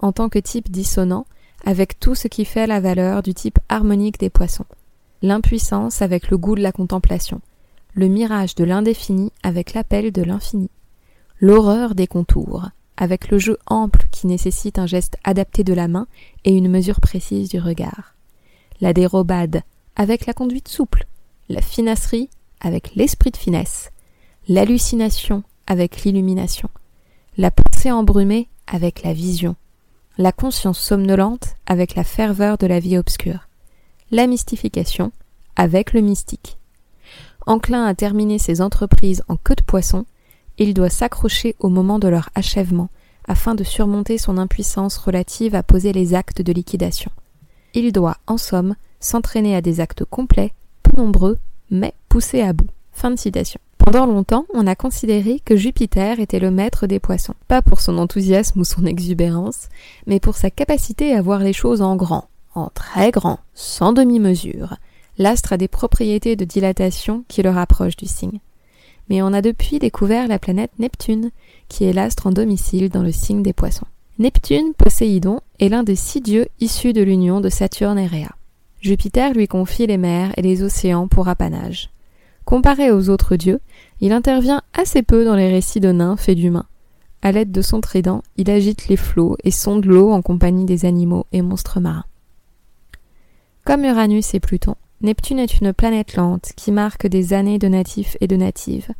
[0.00, 1.26] en tant que type dissonant,
[1.64, 4.66] avec tout ce qui fait la valeur du type harmonique des poissons.
[5.22, 7.40] L'impuissance avec le goût de la contemplation,
[7.94, 10.70] le mirage de l'indéfini avec l'appel de l'infini,
[11.38, 16.08] l'horreur des contours, avec le jeu ample qui nécessite un geste adapté de la main
[16.44, 18.16] et une mesure précise du regard,
[18.80, 19.62] la dérobade
[19.96, 21.06] avec la conduite souple,
[21.48, 23.90] la finasserie avec l'esprit de finesse,
[24.48, 26.68] l'hallucination avec l'illumination,
[27.36, 29.56] la pensée embrumée avec la vision,
[30.18, 33.48] la conscience somnolente avec la ferveur de la vie obscure,
[34.10, 35.12] la mystification
[35.56, 36.58] avec le mystique.
[37.46, 40.04] Enclin à terminer ses entreprises en queue de poisson,
[40.58, 42.90] il doit s'accrocher au moment de leur achèvement
[43.26, 47.10] afin de surmonter son impuissance relative à poser les actes de liquidation.
[47.74, 50.52] Il doit, en somme, s'entraîner à des actes complets,
[50.82, 51.38] peu nombreux,
[51.70, 52.68] mais poussés à bout.
[53.78, 57.96] Pendant longtemps, on a considéré que Jupiter était le maître des poissons, pas pour son
[57.98, 59.68] enthousiasme ou son exubérance,
[60.06, 64.76] mais pour sa capacité à voir les choses en grand, en très grand, sans demi-mesure.
[65.18, 68.40] L'astre a des propriétés de dilatation qui le rapprochent du signe.
[69.08, 71.30] Mais on a depuis découvert la planète Neptune,
[71.68, 73.86] qui est l'astre en domicile dans le signe des poissons.
[74.20, 78.36] Neptune, Poséidon, est l'un des six dieux issus de l'union de Saturne et Rhea.
[78.82, 81.88] Jupiter lui confie les mers et les océans pour apanage.
[82.44, 83.60] Comparé aux autres dieux,
[84.02, 86.66] il intervient assez peu dans les récits de nymphes et d'humains.
[87.22, 90.84] À l'aide de son trident, il agite les flots et sonde l'eau en compagnie des
[90.84, 92.04] animaux et monstres marins.
[93.64, 98.18] Comme Uranus et Pluton, Neptune est une planète lente qui marque des années de natifs
[98.20, 98.90] et de natives.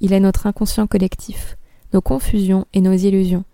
[0.00, 1.58] Il est notre inconscient collectif,
[1.92, 3.44] nos confusions et nos illusions,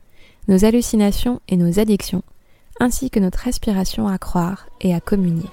[0.50, 2.24] nos hallucinations et nos addictions,
[2.80, 5.48] ainsi que notre aspiration à croire et à communier.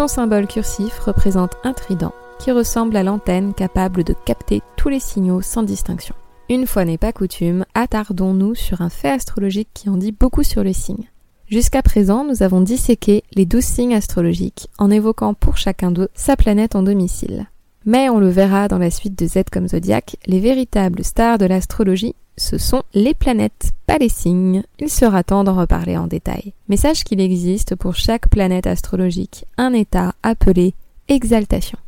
[0.00, 4.98] Son symbole cursif représente un trident qui ressemble à l'antenne capable de capter tous les
[4.98, 6.14] signaux sans distinction.
[6.48, 10.64] Une fois n'est pas coutume, attardons-nous sur un fait astrologique qui en dit beaucoup sur
[10.64, 11.10] les signes.
[11.48, 16.34] Jusqu'à présent, nous avons disséqué les douze signes astrologiques en évoquant pour chacun d'eux sa
[16.34, 17.50] planète en domicile.
[17.84, 21.44] Mais on le verra dans la suite de Z comme Zodiac, les véritables stars de
[21.44, 24.62] l'astrologie, ce sont les planètes, pas les signes.
[24.78, 26.54] Il sera temps d'en reparler en détail.
[26.70, 30.72] Mais sache qu'il existe pour chaque planète astrologique un état appelé
[31.08, 31.78] exaltation.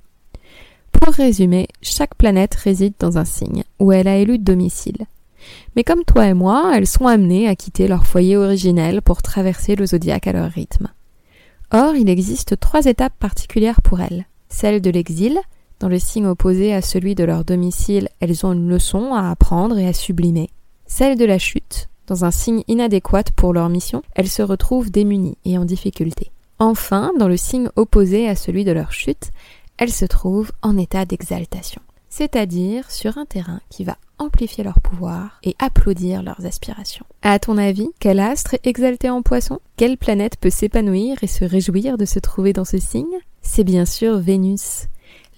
[0.93, 5.07] Pour résumer, chaque planète réside dans un signe où elle a élu domicile.
[5.75, 9.75] Mais comme toi et moi, elles sont amenées à quitter leur foyer originel pour traverser
[9.75, 10.89] le zodiaque à leur rythme.
[11.73, 14.27] Or, il existe trois étapes particulières pour elles.
[14.51, 15.41] Celle de l'exil,
[15.83, 19.77] dans le signe opposé à celui de leur domicile, elles ont une leçon à apprendre
[19.79, 20.49] et à sublimer.
[20.87, 25.39] Celle de la chute, dans un signe inadéquat pour leur mission, elles se retrouvent démunies
[25.45, 26.31] et en difficulté.
[26.61, 29.33] Enfin, dans le signe opposé à celui de leur chute,
[29.77, 35.41] elles se trouvent en état d'exaltation, c'est-à-dire sur un terrain qui va amplifier leur pouvoir
[35.43, 37.07] et applaudir leurs aspirations.
[37.23, 39.59] À ton avis, quel astre est exalté en poisson?
[39.77, 43.19] Quelle planète peut s'épanouir et se réjouir de se trouver dans ce signe?
[43.41, 44.87] C'est bien sûr Vénus,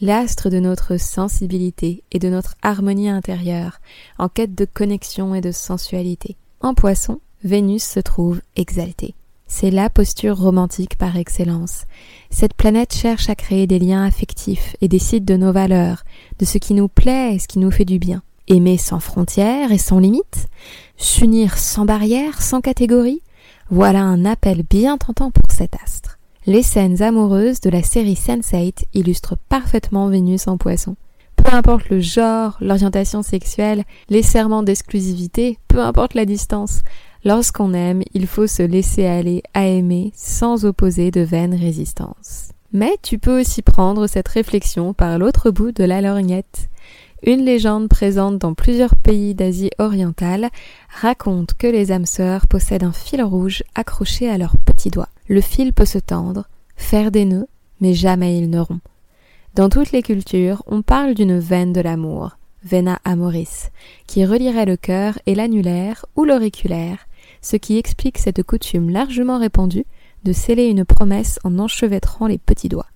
[0.00, 3.80] l'astre de notre sensibilité et de notre harmonie intérieure,
[4.18, 6.36] en quête de connexion et de sensualité.
[6.60, 9.14] En poisson, Vénus se trouve exaltée.
[9.46, 11.84] C'est la posture romantique par excellence.
[12.30, 16.04] Cette planète cherche à créer des liens affectifs et décide de nos valeurs,
[16.38, 18.22] de ce qui nous plaît et ce qui nous fait du bien.
[18.48, 20.48] Aimer sans frontières et sans limites?
[20.96, 23.22] S'unir sans barrières, sans catégorie
[23.70, 26.13] Voilà un appel bien tentant pour cet astre.
[26.46, 30.94] Les scènes amoureuses de la série Sense8 illustrent parfaitement Vénus en poisson.
[31.36, 36.82] Peu importe le genre, l'orientation sexuelle, les serments d'exclusivité, peu importe la distance,
[37.24, 42.50] lorsqu'on aime, il faut se laisser aller à aimer sans opposer de vaine résistance.
[42.74, 46.68] Mais tu peux aussi prendre cette réflexion par l'autre bout de la lorgnette.
[47.22, 50.50] Une légende présente dans plusieurs pays d'Asie orientale
[50.90, 55.08] raconte que les âmes sœurs possèdent un fil rouge accroché à leurs petits doigts.
[55.26, 57.48] Le fil peut se tendre, faire des nœuds,
[57.80, 58.82] mais jamais il ne rompt.
[59.54, 63.70] Dans toutes les cultures, on parle d'une veine de l'amour, vena amoris,
[64.06, 67.06] qui relierait le cœur et l'annulaire ou l'auriculaire,
[67.40, 69.86] ce qui explique cette coutume largement répandue
[70.24, 72.88] de sceller une promesse en enchevêtrant les petits doigts.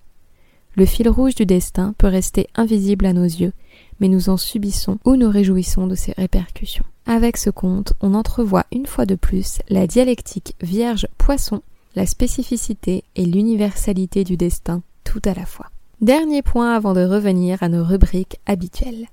[0.75, 3.53] Le fil rouge du destin peut rester invisible à nos yeux,
[4.01, 6.85] mais nous en subissons ou nous réjouissons de ses répercussions.
[7.07, 11.63] Avec ce conte, on entrevoit une fois de plus la dialectique vierge-poisson,
[11.99, 15.67] la spécificité et l'universalité du destin tout à la fois.
[16.01, 19.09] Dernier point avant de revenir à nos rubriques habituelles.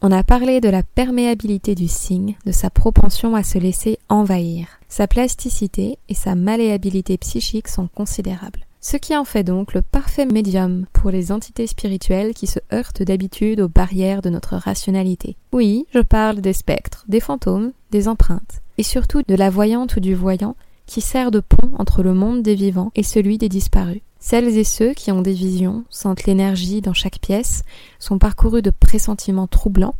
[0.00, 4.68] On a parlé de la perméabilité du signe, de sa propension à se laisser envahir.
[4.88, 8.64] Sa plasticité et sa malléabilité psychique sont considérables.
[8.80, 13.02] Ce qui en fait donc le parfait médium pour les entités spirituelles qui se heurtent
[13.02, 15.36] d'habitude aux barrières de notre rationalité.
[15.52, 20.00] Oui, je parle des spectres, des fantômes, des empreintes, et surtout de la voyante ou
[20.00, 24.02] du voyant qui sert de pont entre le monde des vivants et celui des disparus.
[24.18, 27.62] Celles et ceux qui ont des visions, sentent l'énergie dans chaque pièce,
[27.98, 29.94] sont parcourus de pressentiments troublants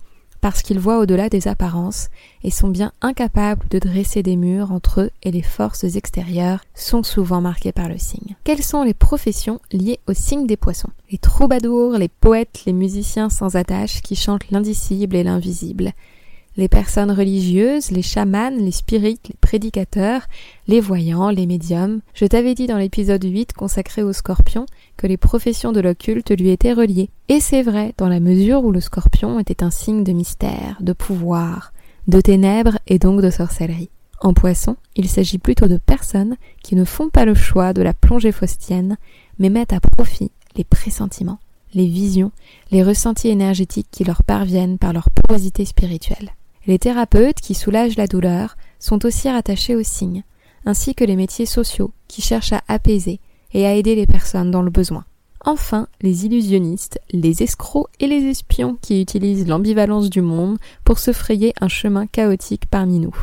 [0.45, 2.09] parce qu'ils voient au-delà des apparences
[2.43, 7.03] et sont bien incapables de dresser des murs entre eux et les forces extérieures sont
[7.03, 8.37] souvent marquées par le signe.
[8.45, 10.91] Quelles sont les professions liées au signe des poissons?
[11.11, 15.93] Les troubadours, les poètes, les musiciens sans attache qui chantent l'indicible et l'invisible,
[16.57, 20.23] Les personnes religieuses, les chamans, les spirites, les prédicateurs,
[20.69, 22.01] les voyants, les médiums.
[22.15, 24.65] Je t'avais dit dans l'épisode 8 consacré au scorpion
[24.97, 27.11] que les professions de l'occulte lui étaient reliées.
[27.29, 30.93] Et c'est vrai, dans la mesure où le scorpion était un signe de mystère, de
[30.93, 31.73] pouvoir,
[32.07, 33.91] de ténèbres et donc de sorcellerie.
[34.21, 37.95] En poisson, il s'agit plutôt de personnes qui ne font pas le choix de la
[37.95, 38.97] plongée faustienne,
[39.41, 41.41] mais mettent à profit les pressentiments,
[41.75, 42.31] les visions,
[42.71, 46.31] les ressentis énergétiques qui leur parviennent par leur porosité spirituelle.
[46.67, 50.25] Les thérapeutes qui soulagent la douleur sont aussi rattachés aux signes,
[50.65, 53.21] ainsi que les métiers sociaux qui cherchent à apaiser
[53.53, 55.05] et à aider les personnes dans le besoin.
[55.45, 61.13] Enfin, les illusionnistes, les escrocs et les espions qui utilisent l'ambivalence du monde pour se
[61.13, 63.15] frayer un chemin chaotique parmi nous.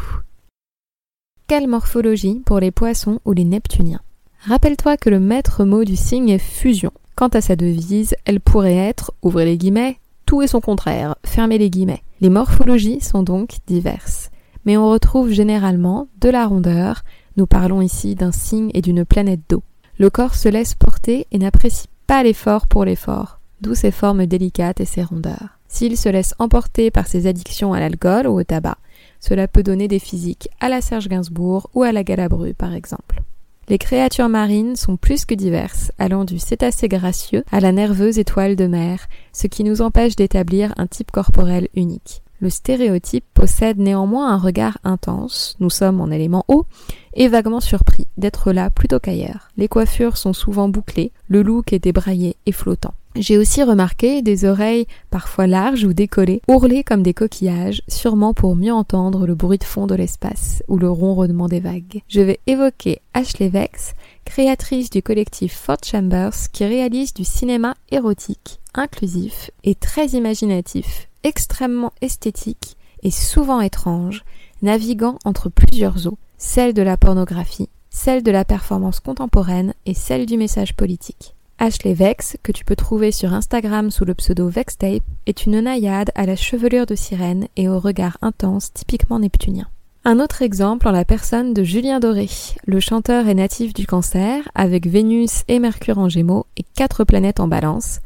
[1.48, 4.02] Quelle morphologie pour les poissons ou les neptuniens?
[4.42, 6.92] Rappelle-toi que le maître mot du signe est fusion.
[7.16, 11.58] Quant à sa devise, elle pourrait être, ouvrez les guillemets, tout et son contraire, fermez
[11.58, 12.04] les guillemets.
[12.22, 14.30] Les morphologies sont donc diverses,
[14.64, 17.04] mais on retrouve généralement de la rondeur,
[17.36, 19.64] nous parlons ici d'un signe et d'une planète d'eau.
[19.98, 24.82] Le corps se laisse porter et n'apprécie pas l'effort pour l'effort, d'où ses formes délicates
[24.82, 25.58] et ses rondeurs.
[25.68, 28.78] S'il se laisse emporter par ses addictions à l'alcool ou au tabac,
[29.20, 33.24] cela peut donner des physiques à la Serge Gainsbourg ou à la Galabru par exemple.
[33.72, 38.58] Les créatures marines sont plus que diverses, allant du cétacé gracieux à la nerveuse étoile
[38.58, 42.22] de mer, ce qui nous empêche d'établir un type corporel unique.
[42.42, 46.66] Le stéréotype possède néanmoins un regard intense, nous sommes en élément haut,
[47.14, 49.50] et vaguement surpris d'être là plutôt qu'ailleurs.
[49.58, 52.96] Les coiffures sont souvent bouclées, le look est débraillé et flottant.
[53.16, 58.56] J'ai aussi remarqué des oreilles parfois larges ou décollées, ourlées comme des coquillages, sûrement pour
[58.56, 62.02] mieux entendre le bruit de fond de l'espace ou le ronronnement des vagues.
[62.08, 68.61] Je vais évoquer Ashley Vex, créatrice du collectif Fort Chambers qui réalise du cinéma érotique,
[68.74, 74.24] inclusif et très imaginatif, extrêmement esthétique et souvent étrange,
[74.62, 80.26] naviguant entre plusieurs eaux, celle de la pornographie, celle de la performance contemporaine et celle
[80.26, 81.36] du message politique.
[81.60, 86.12] Ashley Vex, que tu peux trouver sur Instagram sous le pseudo Vextape, est une naïade
[86.16, 89.68] à la chevelure de sirène et au regard intense typiquement neptunien.
[90.04, 92.28] Un autre exemple en la personne de Julien Doré.
[92.66, 97.40] Le chanteur est natif du cancer, avec Vénus et Mercure en gémeaux et quatre planètes
[97.40, 98.00] en balance,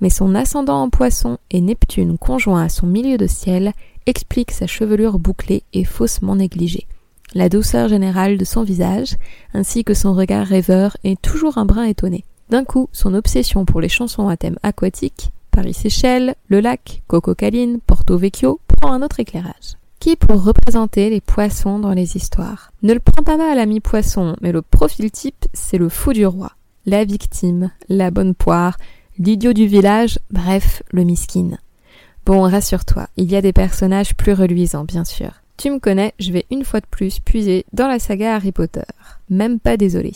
[0.00, 3.74] mais son ascendant en poisson et Neptune conjoint à son milieu de ciel
[4.06, 6.86] explique sa chevelure bouclée et faussement négligée.
[7.34, 9.18] La douceur générale de son visage,
[9.52, 12.24] ainsi que son regard rêveur, est toujours un brin étonné.
[12.48, 17.78] D'un coup, son obsession pour les chansons à thème aquatique, Paris-Séchelles, le lac, Coco Caline,
[17.86, 19.76] Porto Vecchio, prend un autre éclairage.
[20.02, 24.34] Qui pour représenter les poissons dans les histoires Ne le prends pas mal, ami poisson,
[24.40, 26.50] mais le profil type, c'est le fou du roi.
[26.86, 28.78] La victime, la bonne poire,
[29.16, 31.50] l'idiot du village, bref, le miskin.
[32.26, 35.34] Bon, rassure-toi, il y a des personnages plus reluisants, bien sûr.
[35.56, 38.82] Tu me connais, je vais une fois de plus puiser dans la saga Harry Potter.
[39.30, 40.14] Même pas désolé.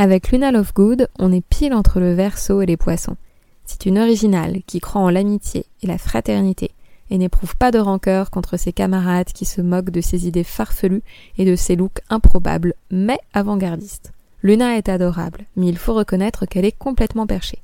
[0.00, 3.16] Avec Luna Lovegood, on est pile entre le verso et les poissons.
[3.64, 6.70] C'est une originale qui croit en l'amitié et la fraternité
[7.10, 11.02] et n'éprouve pas de rancœur contre ses camarades qui se moquent de ses idées farfelues
[11.36, 14.12] et de ses looks improbables, mais avant-gardistes.
[14.44, 17.58] Luna est adorable, mais il faut reconnaître qu'elle est complètement perchée.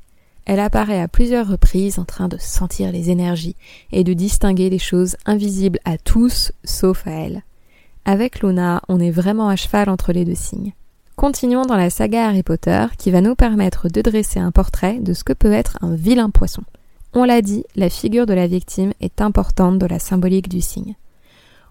[0.45, 3.55] Elle apparaît à plusieurs reprises en train de sentir les énergies
[3.93, 7.45] et de distinguer les choses invisibles à tous sauf à elle.
[8.05, 10.73] Avec Luna, on est vraiment à cheval entre les deux signes.
[11.17, 15.13] Continuons dans la saga Harry Potter qui va nous permettre de dresser un portrait de
[15.13, 16.63] ce que peut être un vilain poisson.
[17.13, 20.97] On l'a dit, la figure de la victime est importante dans la symbolique du signe.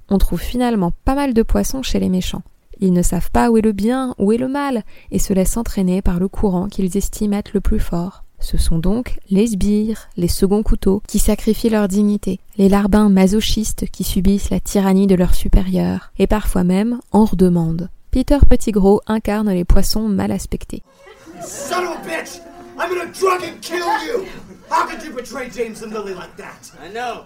[0.10, 2.42] On trouve finalement pas mal de poissons chez les méchants.
[2.80, 5.58] Ils ne savent pas où est le bien, où est le mal, et se laissent
[5.58, 8.24] entraîner par le courant qu'ils estiment être le plus fort.
[8.40, 13.90] Ce sont donc les sbires, les seconds couteaux, qui sacrifient leur dignité, les larbins masochistes
[13.92, 17.90] qui subissent la tyrannie de leurs supérieurs, et parfois même en redemandent.
[18.14, 20.84] Peter Pettigrew incarne les poissons mal aspectés.
[21.42, 22.40] Son of a bitch!
[22.78, 24.28] I'm gonna drug and kill you!
[24.70, 26.72] How could you betray James and Lily like that?
[26.80, 27.26] I know.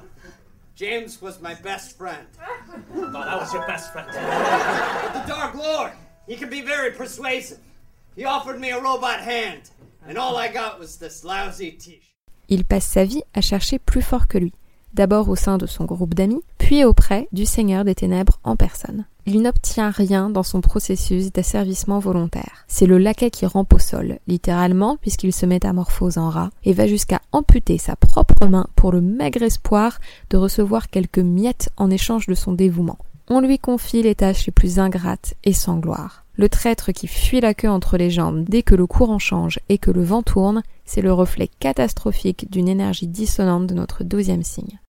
[0.77, 2.25] James was my best friend.
[3.11, 4.07] thought I was your best friend.
[4.13, 5.91] But the Dark Lord,
[6.25, 7.59] he can be very persuasive.
[8.15, 9.69] He offered me a robot hand,
[10.07, 12.01] and all I got was this lousy t-shirt.
[12.47, 14.53] Il passe sa vie à chercher plus fort que lui,
[14.93, 19.05] d'abord au sein de son groupe d'amis, puis auprès du Seigneur des Ténèbres en personne.
[19.25, 22.63] Il n'obtient rien dans son processus d'asservissement volontaire.
[22.69, 26.87] C'est le laquais qui rampe au sol, littéralement, puisqu'il se métamorphose en rat, et va
[26.87, 32.27] jusqu'à amputer sa propre main pour le maigre espoir de recevoir quelques miettes en échange
[32.27, 32.97] de son dévouement.
[33.29, 36.23] On lui confie les tâches les plus ingrates et sans gloire.
[36.35, 39.77] Le traître qui fuit la queue entre les jambes dès que le courant change et
[39.77, 44.79] que le vent tourne, c'est le reflet catastrophique d'une énergie dissonante de notre douzième signe.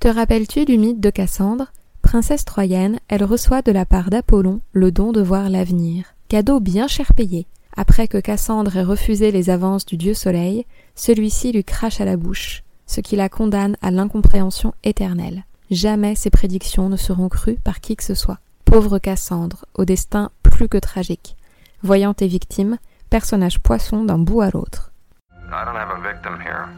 [0.00, 1.72] Te rappelles-tu du mythe de Cassandre?
[2.00, 6.14] Princesse troyenne, elle reçoit de la part d'Apollon le don de voir l'avenir.
[6.28, 7.46] Cadeau bien cher payé.
[7.76, 10.64] Après que Cassandre ait refusé les avances du dieu soleil,
[10.94, 15.44] celui-ci lui crache à la bouche, ce qui la condamne à l'incompréhension éternelle.
[15.70, 18.38] Jamais ses prédictions ne seront crues par qui que ce soit.
[18.64, 21.36] Pauvre Cassandre, au destin plus que tragique.
[21.82, 22.78] Voyant tes victimes,
[23.10, 24.92] personnage poisson d'un bout à l'autre.
[25.32, 26.68] I don't have a victim here.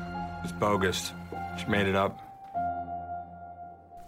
[0.44, 1.14] It's bogus.
[1.56, 2.12] She made it up.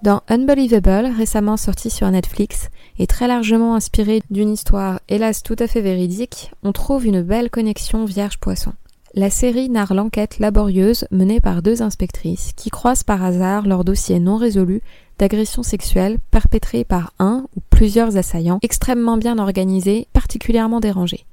[0.02, 2.68] Dans Unbelievable, récemment sorti sur Netflix,
[2.98, 7.50] et très largement inspiré d'une histoire hélas tout à fait véridique, on trouve une belle
[7.50, 8.74] connexion vierge-poisson.
[9.14, 14.18] La série narre l'enquête laborieuse menée par deux inspectrices qui croisent par hasard leur dossier
[14.20, 14.82] non résolu
[15.18, 21.24] d'agression sexuelle perpétrée par un ou plusieurs assaillants extrêmement bien organisés, particulièrement dérangés.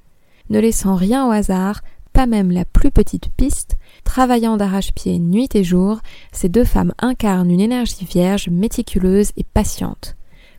[0.48, 1.82] Ne laissant rien au hasard,
[2.14, 6.00] pas même la plus petite piste, travaillant d'arrache-pied nuit et jour,
[6.32, 10.16] ces deux femmes incarnent une énergie vierge, méticuleuse et patiente,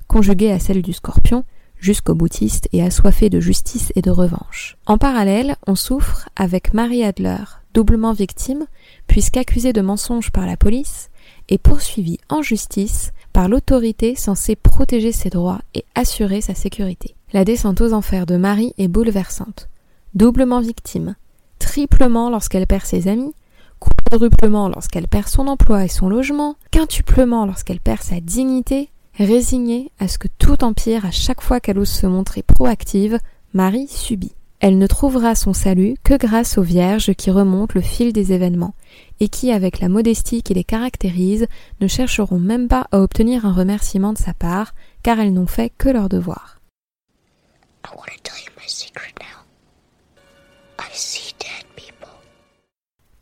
[0.07, 1.45] conjuguée à celle du scorpion,
[1.79, 4.77] jusqu'au boutiste et assoiffé de justice et de revanche.
[4.85, 8.65] En parallèle, on souffre avec Marie Adler, doublement victime,
[9.07, 11.09] puisqu'accusée de mensonge par la police,
[11.49, 17.15] et poursuivie en justice par l'autorité censée protéger ses droits et assurer sa sécurité.
[17.33, 19.69] La descente aux enfers de Marie est bouleversante.
[20.13, 21.15] Doublement victime,
[21.59, 23.33] triplement lorsqu'elle perd ses amis,
[23.79, 28.89] quadruplement lorsqu'elle perd son emploi et son logement, quintuplement lorsqu'elle perd sa dignité,
[29.25, 33.19] résignée à ce que tout empire à chaque fois qu'elle ose se montrer proactive,
[33.53, 34.33] Marie subit.
[34.59, 38.73] Elle ne trouvera son salut que grâce aux vierges qui remontent le fil des événements
[39.19, 41.47] et qui, avec la modestie qui les caractérise,
[41.79, 45.71] ne chercheront même pas à obtenir un remerciement de sa part, car elles n'ont fait
[45.77, 46.59] que leur devoir.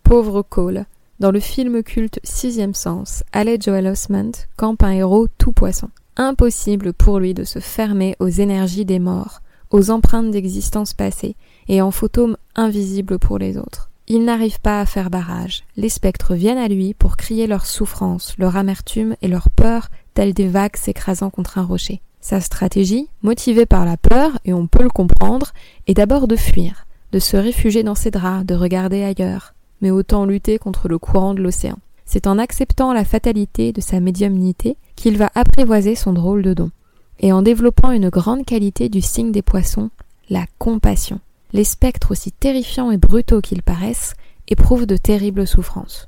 [0.04, 0.86] Pauvre Cole,
[1.20, 5.90] dans le film culte Sixième Sens, Alley Joel Osment campe un héros tout poisson.
[6.18, 9.42] Impossible pour lui de se fermer aux énergies des morts,
[9.72, 11.36] aux empreintes d'existence passée
[11.68, 13.90] et en fantômes invisibles pour les autres.
[14.08, 15.64] Il n'arrive pas à faire barrage.
[15.78, 20.34] Les spectres viennent à lui pour crier leur souffrance, leur amertume et leur peur, telles
[20.34, 22.02] des vagues s'écrasant contre un rocher.
[22.22, 25.54] Sa stratégie, motivée par la peur, et on peut le comprendre,
[25.88, 29.55] est d'abord de fuir, de se réfugier dans ses draps, de regarder ailleurs,
[29.92, 31.78] autant lutter contre le courant de l'océan.
[32.06, 36.72] C'est en acceptant la fatalité de sa médiumnité qu'il va apprivoiser son drôle de don,
[37.20, 39.90] et en développant une grande qualité du signe des poissons,
[40.30, 41.20] la compassion.
[41.54, 44.14] Les spectres, aussi terrifiants et brutaux qu'ils paraissent,
[44.48, 46.08] éprouvent de terribles souffrances.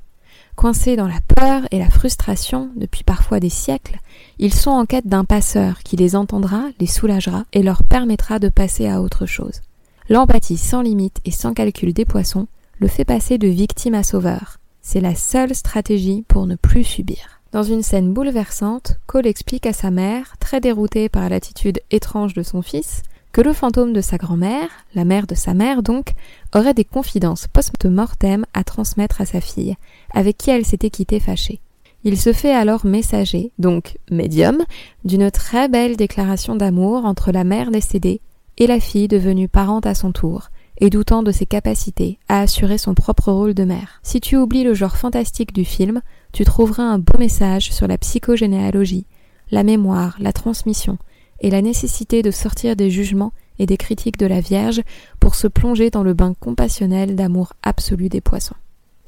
[0.56, 4.00] Coincés dans la peur et la frustration depuis parfois des siècles,
[4.38, 8.48] ils sont en quête d'un passeur qui les entendra, les soulagera et leur permettra de
[8.48, 9.60] passer à autre chose.
[10.08, 12.48] L'empathie sans limite et sans calcul des poissons
[12.78, 14.58] le fait passer de victime à sauveur.
[14.82, 17.40] C'est la seule stratégie pour ne plus subir.
[17.52, 22.42] Dans une scène bouleversante, Cole explique à sa mère, très déroutée par l'attitude étrange de
[22.42, 23.02] son fils,
[23.32, 26.12] que le fantôme de sa grand-mère, la mère de sa mère donc,
[26.54, 29.76] aurait des confidences post-mortem à transmettre à sa fille,
[30.14, 31.60] avec qui elle s'était quittée fâchée.
[32.04, 34.64] Il se fait alors messager, donc médium,
[35.04, 38.20] d'une très belle déclaration d'amour entre la mère décédée
[38.56, 42.78] et la fille devenue parente à son tour, et doutant de ses capacités à assurer
[42.78, 44.00] son propre rôle de mère.
[44.02, 46.00] Si tu oublies le genre fantastique du film,
[46.32, 49.06] tu trouveras un beau message sur la psychogénéalogie,
[49.50, 50.98] la mémoire, la transmission,
[51.40, 54.82] et la nécessité de sortir des jugements et des critiques de la Vierge
[55.20, 58.56] pour se plonger dans le bain compassionnel d'amour absolu des poissons.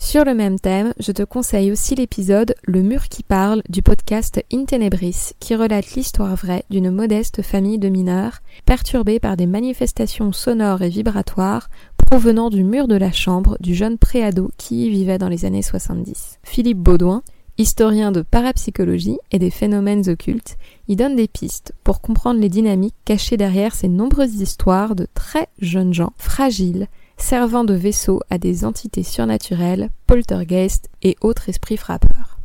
[0.03, 4.42] Sur le même thème, je te conseille aussi l'épisode Le mur qui parle du podcast
[4.51, 10.32] In Tenebris qui relate l'histoire vraie d'une modeste famille de mineurs perturbés par des manifestations
[10.32, 15.18] sonores et vibratoires provenant du mur de la chambre du jeune préado qui y vivait
[15.18, 16.38] dans les années 70.
[16.44, 17.22] Philippe Baudouin,
[17.59, 20.57] historien de parapsychologie et des phénomènes occultes,
[20.88, 25.48] y donne des pistes pour comprendre les dynamiques cachées derrière ces nombreuses histoires de très
[25.61, 26.88] jeunes gens fragiles
[27.23, 32.39] servant de vaisseau à des entités surnaturelles, poltergeist et autres esprits frappeurs.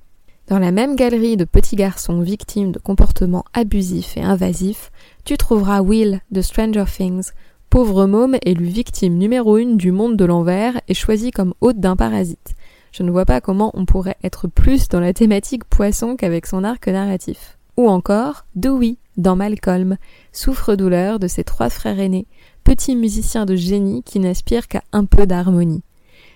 [0.47, 4.91] Dans la même galerie de petits garçons victimes de comportements abusifs et invasifs,
[5.23, 7.32] tu trouveras Will de Stranger Things,
[7.69, 11.95] pauvre môme élu victime numéro une du monde de l'envers et choisi comme hôte d'un
[11.95, 12.53] parasite.
[12.91, 16.63] Je ne vois pas comment on pourrait être plus dans la thématique poisson qu'avec son
[16.63, 17.57] arc narratif.
[17.76, 19.97] Ou encore Dewey dans Malcolm,
[20.32, 22.28] souffre-douleur de ses trois frères aînés,
[22.66, 25.84] petit musicien de génie qui n'aspire qu'à un peu d'harmonie.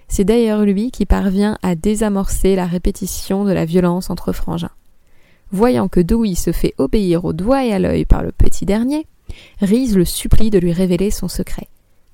[0.08, 4.72] C'est d'ailleurs lui qui parvient à désamorcer la répétition de la violence entre frangins.
[5.52, 9.08] Voyant que Dewey se fait obéir au doigt et à l'œil par le petit dernier,
[9.60, 11.68] Reese le supplie de lui révéler son secret.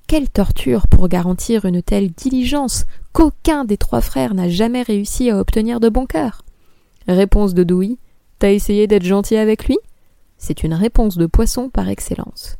[0.06, 5.38] Quelle torture pour garantir une telle diligence qu'aucun des trois frères n'a jamais réussi à
[5.38, 6.42] obtenir de bon cœur.
[7.06, 7.98] Réponse de Dewey
[8.38, 9.78] T'as essayé d'être gentil avec lui?
[10.38, 12.56] C'est une réponse de poisson par excellence.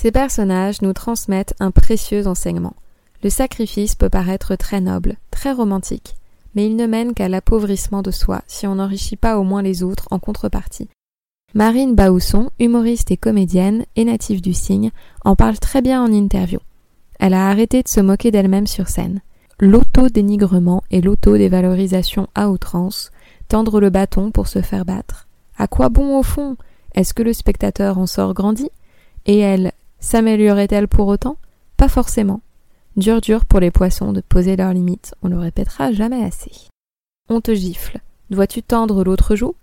[0.00, 2.76] Ces personnages nous transmettent un précieux enseignement.
[3.24, 6.14] Le sacrifice peut paraître très noble, très romantique,
[6.54, 9.82] mais il ne mène qu'à l'appauvrissement de soi si on n'enrichit pas au moins les
[9.82, 10.88] autres en contrepartie.
[11.52, 14.92] Marine Baousson, humoriste et comédienne et native du Cygne,
[15.24, 16.60] en parle très bien en interview.
[17.18, 19.20] Elle a arrêté de se moquer d'elle-même sur scène.
[19.58, 23.10] L'auto-dénigrement et l'auto-dévalorisation à outrance,
[23.48, 25.26] tendre le bâton pour se faire battre.
[25.56, 26.56] À quoi bon au fond?
[26.94, 28.70] Est-ce que le spectateur en sort grandi?
[29.26, 31.36] Et elle, s'améliorerait-elle pour autant?
[31.76, 32.40] Pas forcément.
[32.96, 36.50] Dur dur pour les poissons de poser leurs limites, on le répétera jamais assez.
[37.28, 38.00] On te gifle.
[38.30, 39.54] Dois-tu tendre l'autre joue?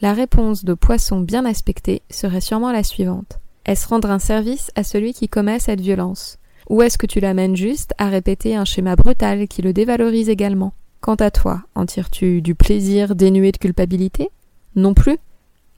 [0.00, 3.40] La réponse de poisson bien aspecté serait sûrement la suivante.
[3.66, 6.38] Est-ce rendre un service à celui qui commet cette violence?
[6.70, 10.72] Ou est-ce que tu l'amènes juste à répéter un schéma brutal qui le dévalorise également?
[11.00, 14.30] Quant à toi, en tires-tu du plaisir dénué de culpabilité?
[14.76, 15.18] Non plus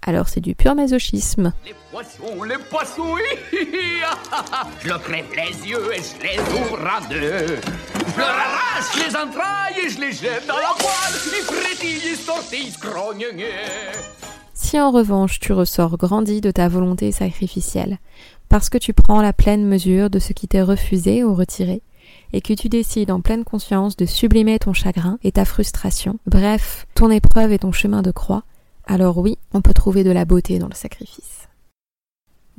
[0.02, 1.52] Alors c'est du pur masochisme.
[1.66, 3.16] Les poissons, les poissons,
[4.04, 4.66] ah, ah, ah.
[4.82, 7.60] je crève les yeux et je les ouvre en deux.
[8.14, 11.14] Je leur arrache les entrailles et je les jette dans la poêle.
[11.26, 13.44] Ils frétillent, ils sortillent, ils grognent.
[14.54, 17.98] Si en revanche tu ressors grandi de ta volonté sacrificielle,
[18.48, 21.82] parce que tu prends la pleine mesure de ce qui t'est refusé ou retiré,
[22.32, 26.86] et que tu décides en pleine conscience de sublimer ton chagrin et ta frustration, bref,
[26.94, 28.44] ton épreuve et ton chemin de croix,
[28.86, 31.48] alors oui, on peut trouver de la beauté dans le sacrifice.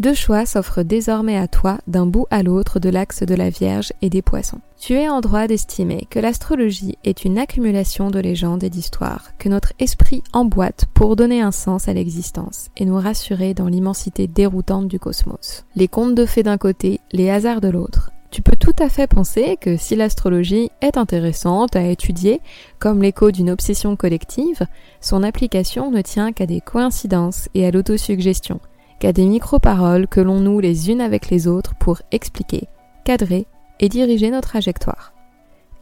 [0.02, 3.94] Deux choix s'offrent désormais à toi d'un bout à l'autre de l'axe de la Vierge
[4.02, 4.60] et des poissons.
[4.80, 9.48] Tu es en droit d'estimer que l'astrologie est une accumulation de légendes et d'histoires que
[9.48, 14.88] notre esprit emboîte pour donner un sens à l'existence et nous rassurer dans l'immensité déroutante
[14.88, 15.66] du cosmos.
[15.76, 19.08] Les contes de fées d'un côté, les hasards de l'autre, tu peux tout à fait
[19.08, 22.40] penser que si l'astrologie est intéressante à étudier,
[22.80, 24.66] comme l'écho d'une obsession collective,
[25.02, 28.62] son application ne tient qu'à des coïncidences et à l'autosuggestion,
[29.00, 32.70] qu'à des micro-paroles que l'on noue les unes avec les autres pour expliquer,
[33.04, 33.48] cadrer
[33.82, 35.14] et diriger nos trajectoires.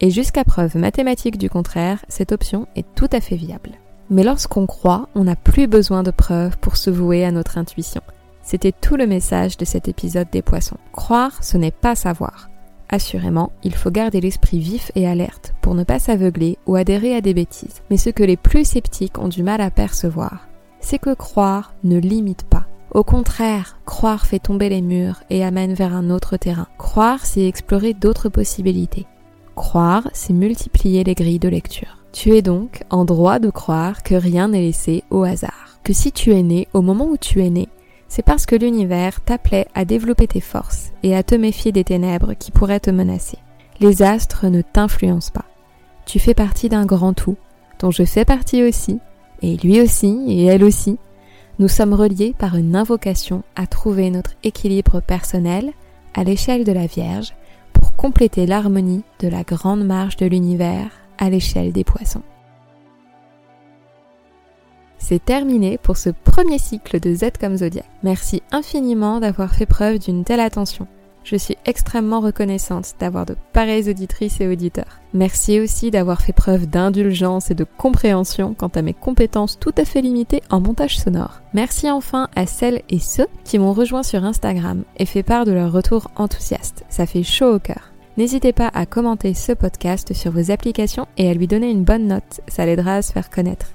[0.02, 3.72] Et jusqu'à preuve mathématique du contraire, cette option est tout à fait viable.
[4.10, 8.02] Mais lorsqu'on croit, on n'a plus besoin de preuves pour se vouer à notre intuition.
[8.50, 10.78] C'était tout le message de cet épisode des poissons.
[10.92, 12.50] Croire, ce n'est pas savoir.
[12.90, 17.22] Assurément, il faut garder l'esprit vif et alerte pour ne pas s'aveugler ou adhérer à
[17.22, 17.84] des bêtises.
[17.92, 20.48] Mais ce que les plus sceptiques ont du mal à percevoir,
[20.80, 22.66] c'est que croire ne limite pas.
[22.90, 26.66] Au contraire, croire fait tomber les murs et amène vers un autre terrain.
[26.80, 29.06] Croire, c'est explorer d'autres possibilités.
[29.54, 32.00] Croire, c'est multiplier les grilles de lecture.
[32.14, 35.78] Tu es donc en droit de croire que rien n'est laissé au hasard.
[35.84, 37.68] Que si tu es né au moment où tu es né,
[38.10, 42.34] c'est parce que l'univers t'appelait à développer tes forces et à te méfier des ténèbres
[42.34, 43.38] qui pourraient te menacer.
[43.80, 45.46] Les astres ne t'influencent pas.
[46.06, 47.38] Tu fais partie d'un grand tout,
[47.80, 49.00] dont je fais partie aussi,
[49.42, 50.98] et lui aussi, et elle aussi.
[51.60, 55.72] Nous sommes reliés par une invocation à trouver notre équilibre personnel
[56.16, 57.34] à l'échelle de la Vierge
[57.74, 62.24] pour compléter l'harmonie de la grande marche de l'univers à l'échelle des poissons.
[65.00, 67.90] C'est terminé pour ce premier cycle de Z comme Zodiac.
[68.04, 70.88] Merci infiniment d'avoir fait preuve d'une telle attention.
[71.24, 75.00] Je suis extrêmement reconnaissante d'avoir de pareilles auditrices et auditeurs.
[75.14, 79.86] Merci aussi d'avoir fait preuve d'indulgence et de compréhension quant à mes compétences tout à
[79.86, 81.42] fait limitées en montage sonore.
[81.54, 85.52] Merci enfin à celles et ceux qui m'ont rejoint sur Instagram et fait part de
[85.52, 86.84] leur retour enthousiaste.
[86.90, 87.92] Ça fait chaud au cœur.
[88.18, 92.08] N'hésitez pas à commenter ce podcast sur vos applications et à lui donner une bonne
[92.08, 93.68] note, ça l'aidera à se faire connaître.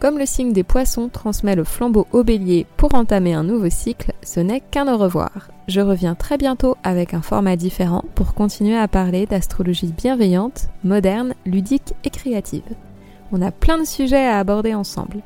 [0.00, 4.12] Comme le signe des poissons transmet le flambeau au bélier pour entamer un nouveau cycle,
[4.22, 5.50] ce n'est qu'un au revoir.
[5.68, 11.34] Je reviens très bientôt avec un format différent pour continuer à parler d'astrologie bienveillante, moderne,
[11.44, 12.62] ludique et créative.
[13.30, 15.20] On a plein de sujets à aborder ensemble.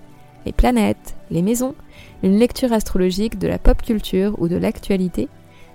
[0.44, 1.76] Les planètes, les maisons,
[2.24, 5.28] une lecture astrologique de la pop culture ou de l'actualité,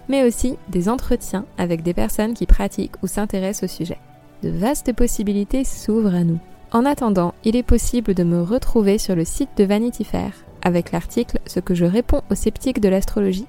[0.10, 3.98] mais aussi des entretiens avec des personnes qui pratiquent ou s'intéressent au sujet.
[4.44, 6.40] De vastes possibilités s'ouvrent à nous.
[6.72, 10.92] En attendant, il est possible de me retrouver sur le site de Vanity Fair avec
[10.92, 13.48] l'article Ce que je réponds aux sceptiques de l'astrologie.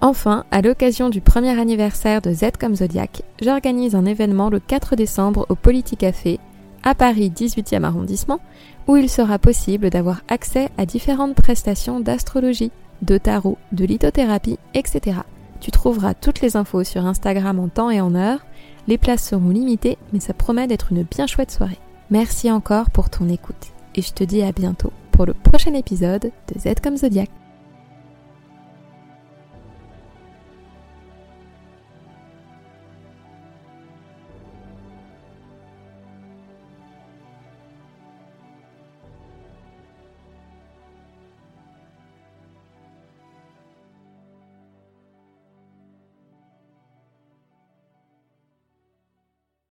[0.00, 4.96] Enfin, à l'occasion du premier anniversaire de Z comme Zodiac, j'organise un événement le 4
[4.96, 6.38] décembre au Politicafé,
[6.84, 8.40] à Paris 18e arrondissement,
[8.86, 12.70] où il sera possible d'avoir accès à différentes prestations d'astrologie,
[13.02, 15.18] de tarot, de lithothérapie, etc.
[15.60, 18.46] Tu trouveras toutes les infos sur Instagram en temps et en heure.
[18.86, 21.78] Les places seront limitées, mais ça promet d'être une bien chouette soirée.
[22.10, 26.22] Merci encore pour ton écoute et je te dis à bientôt pour le prochain épisode
[26.54, 27.28] de Z comme Zodiac.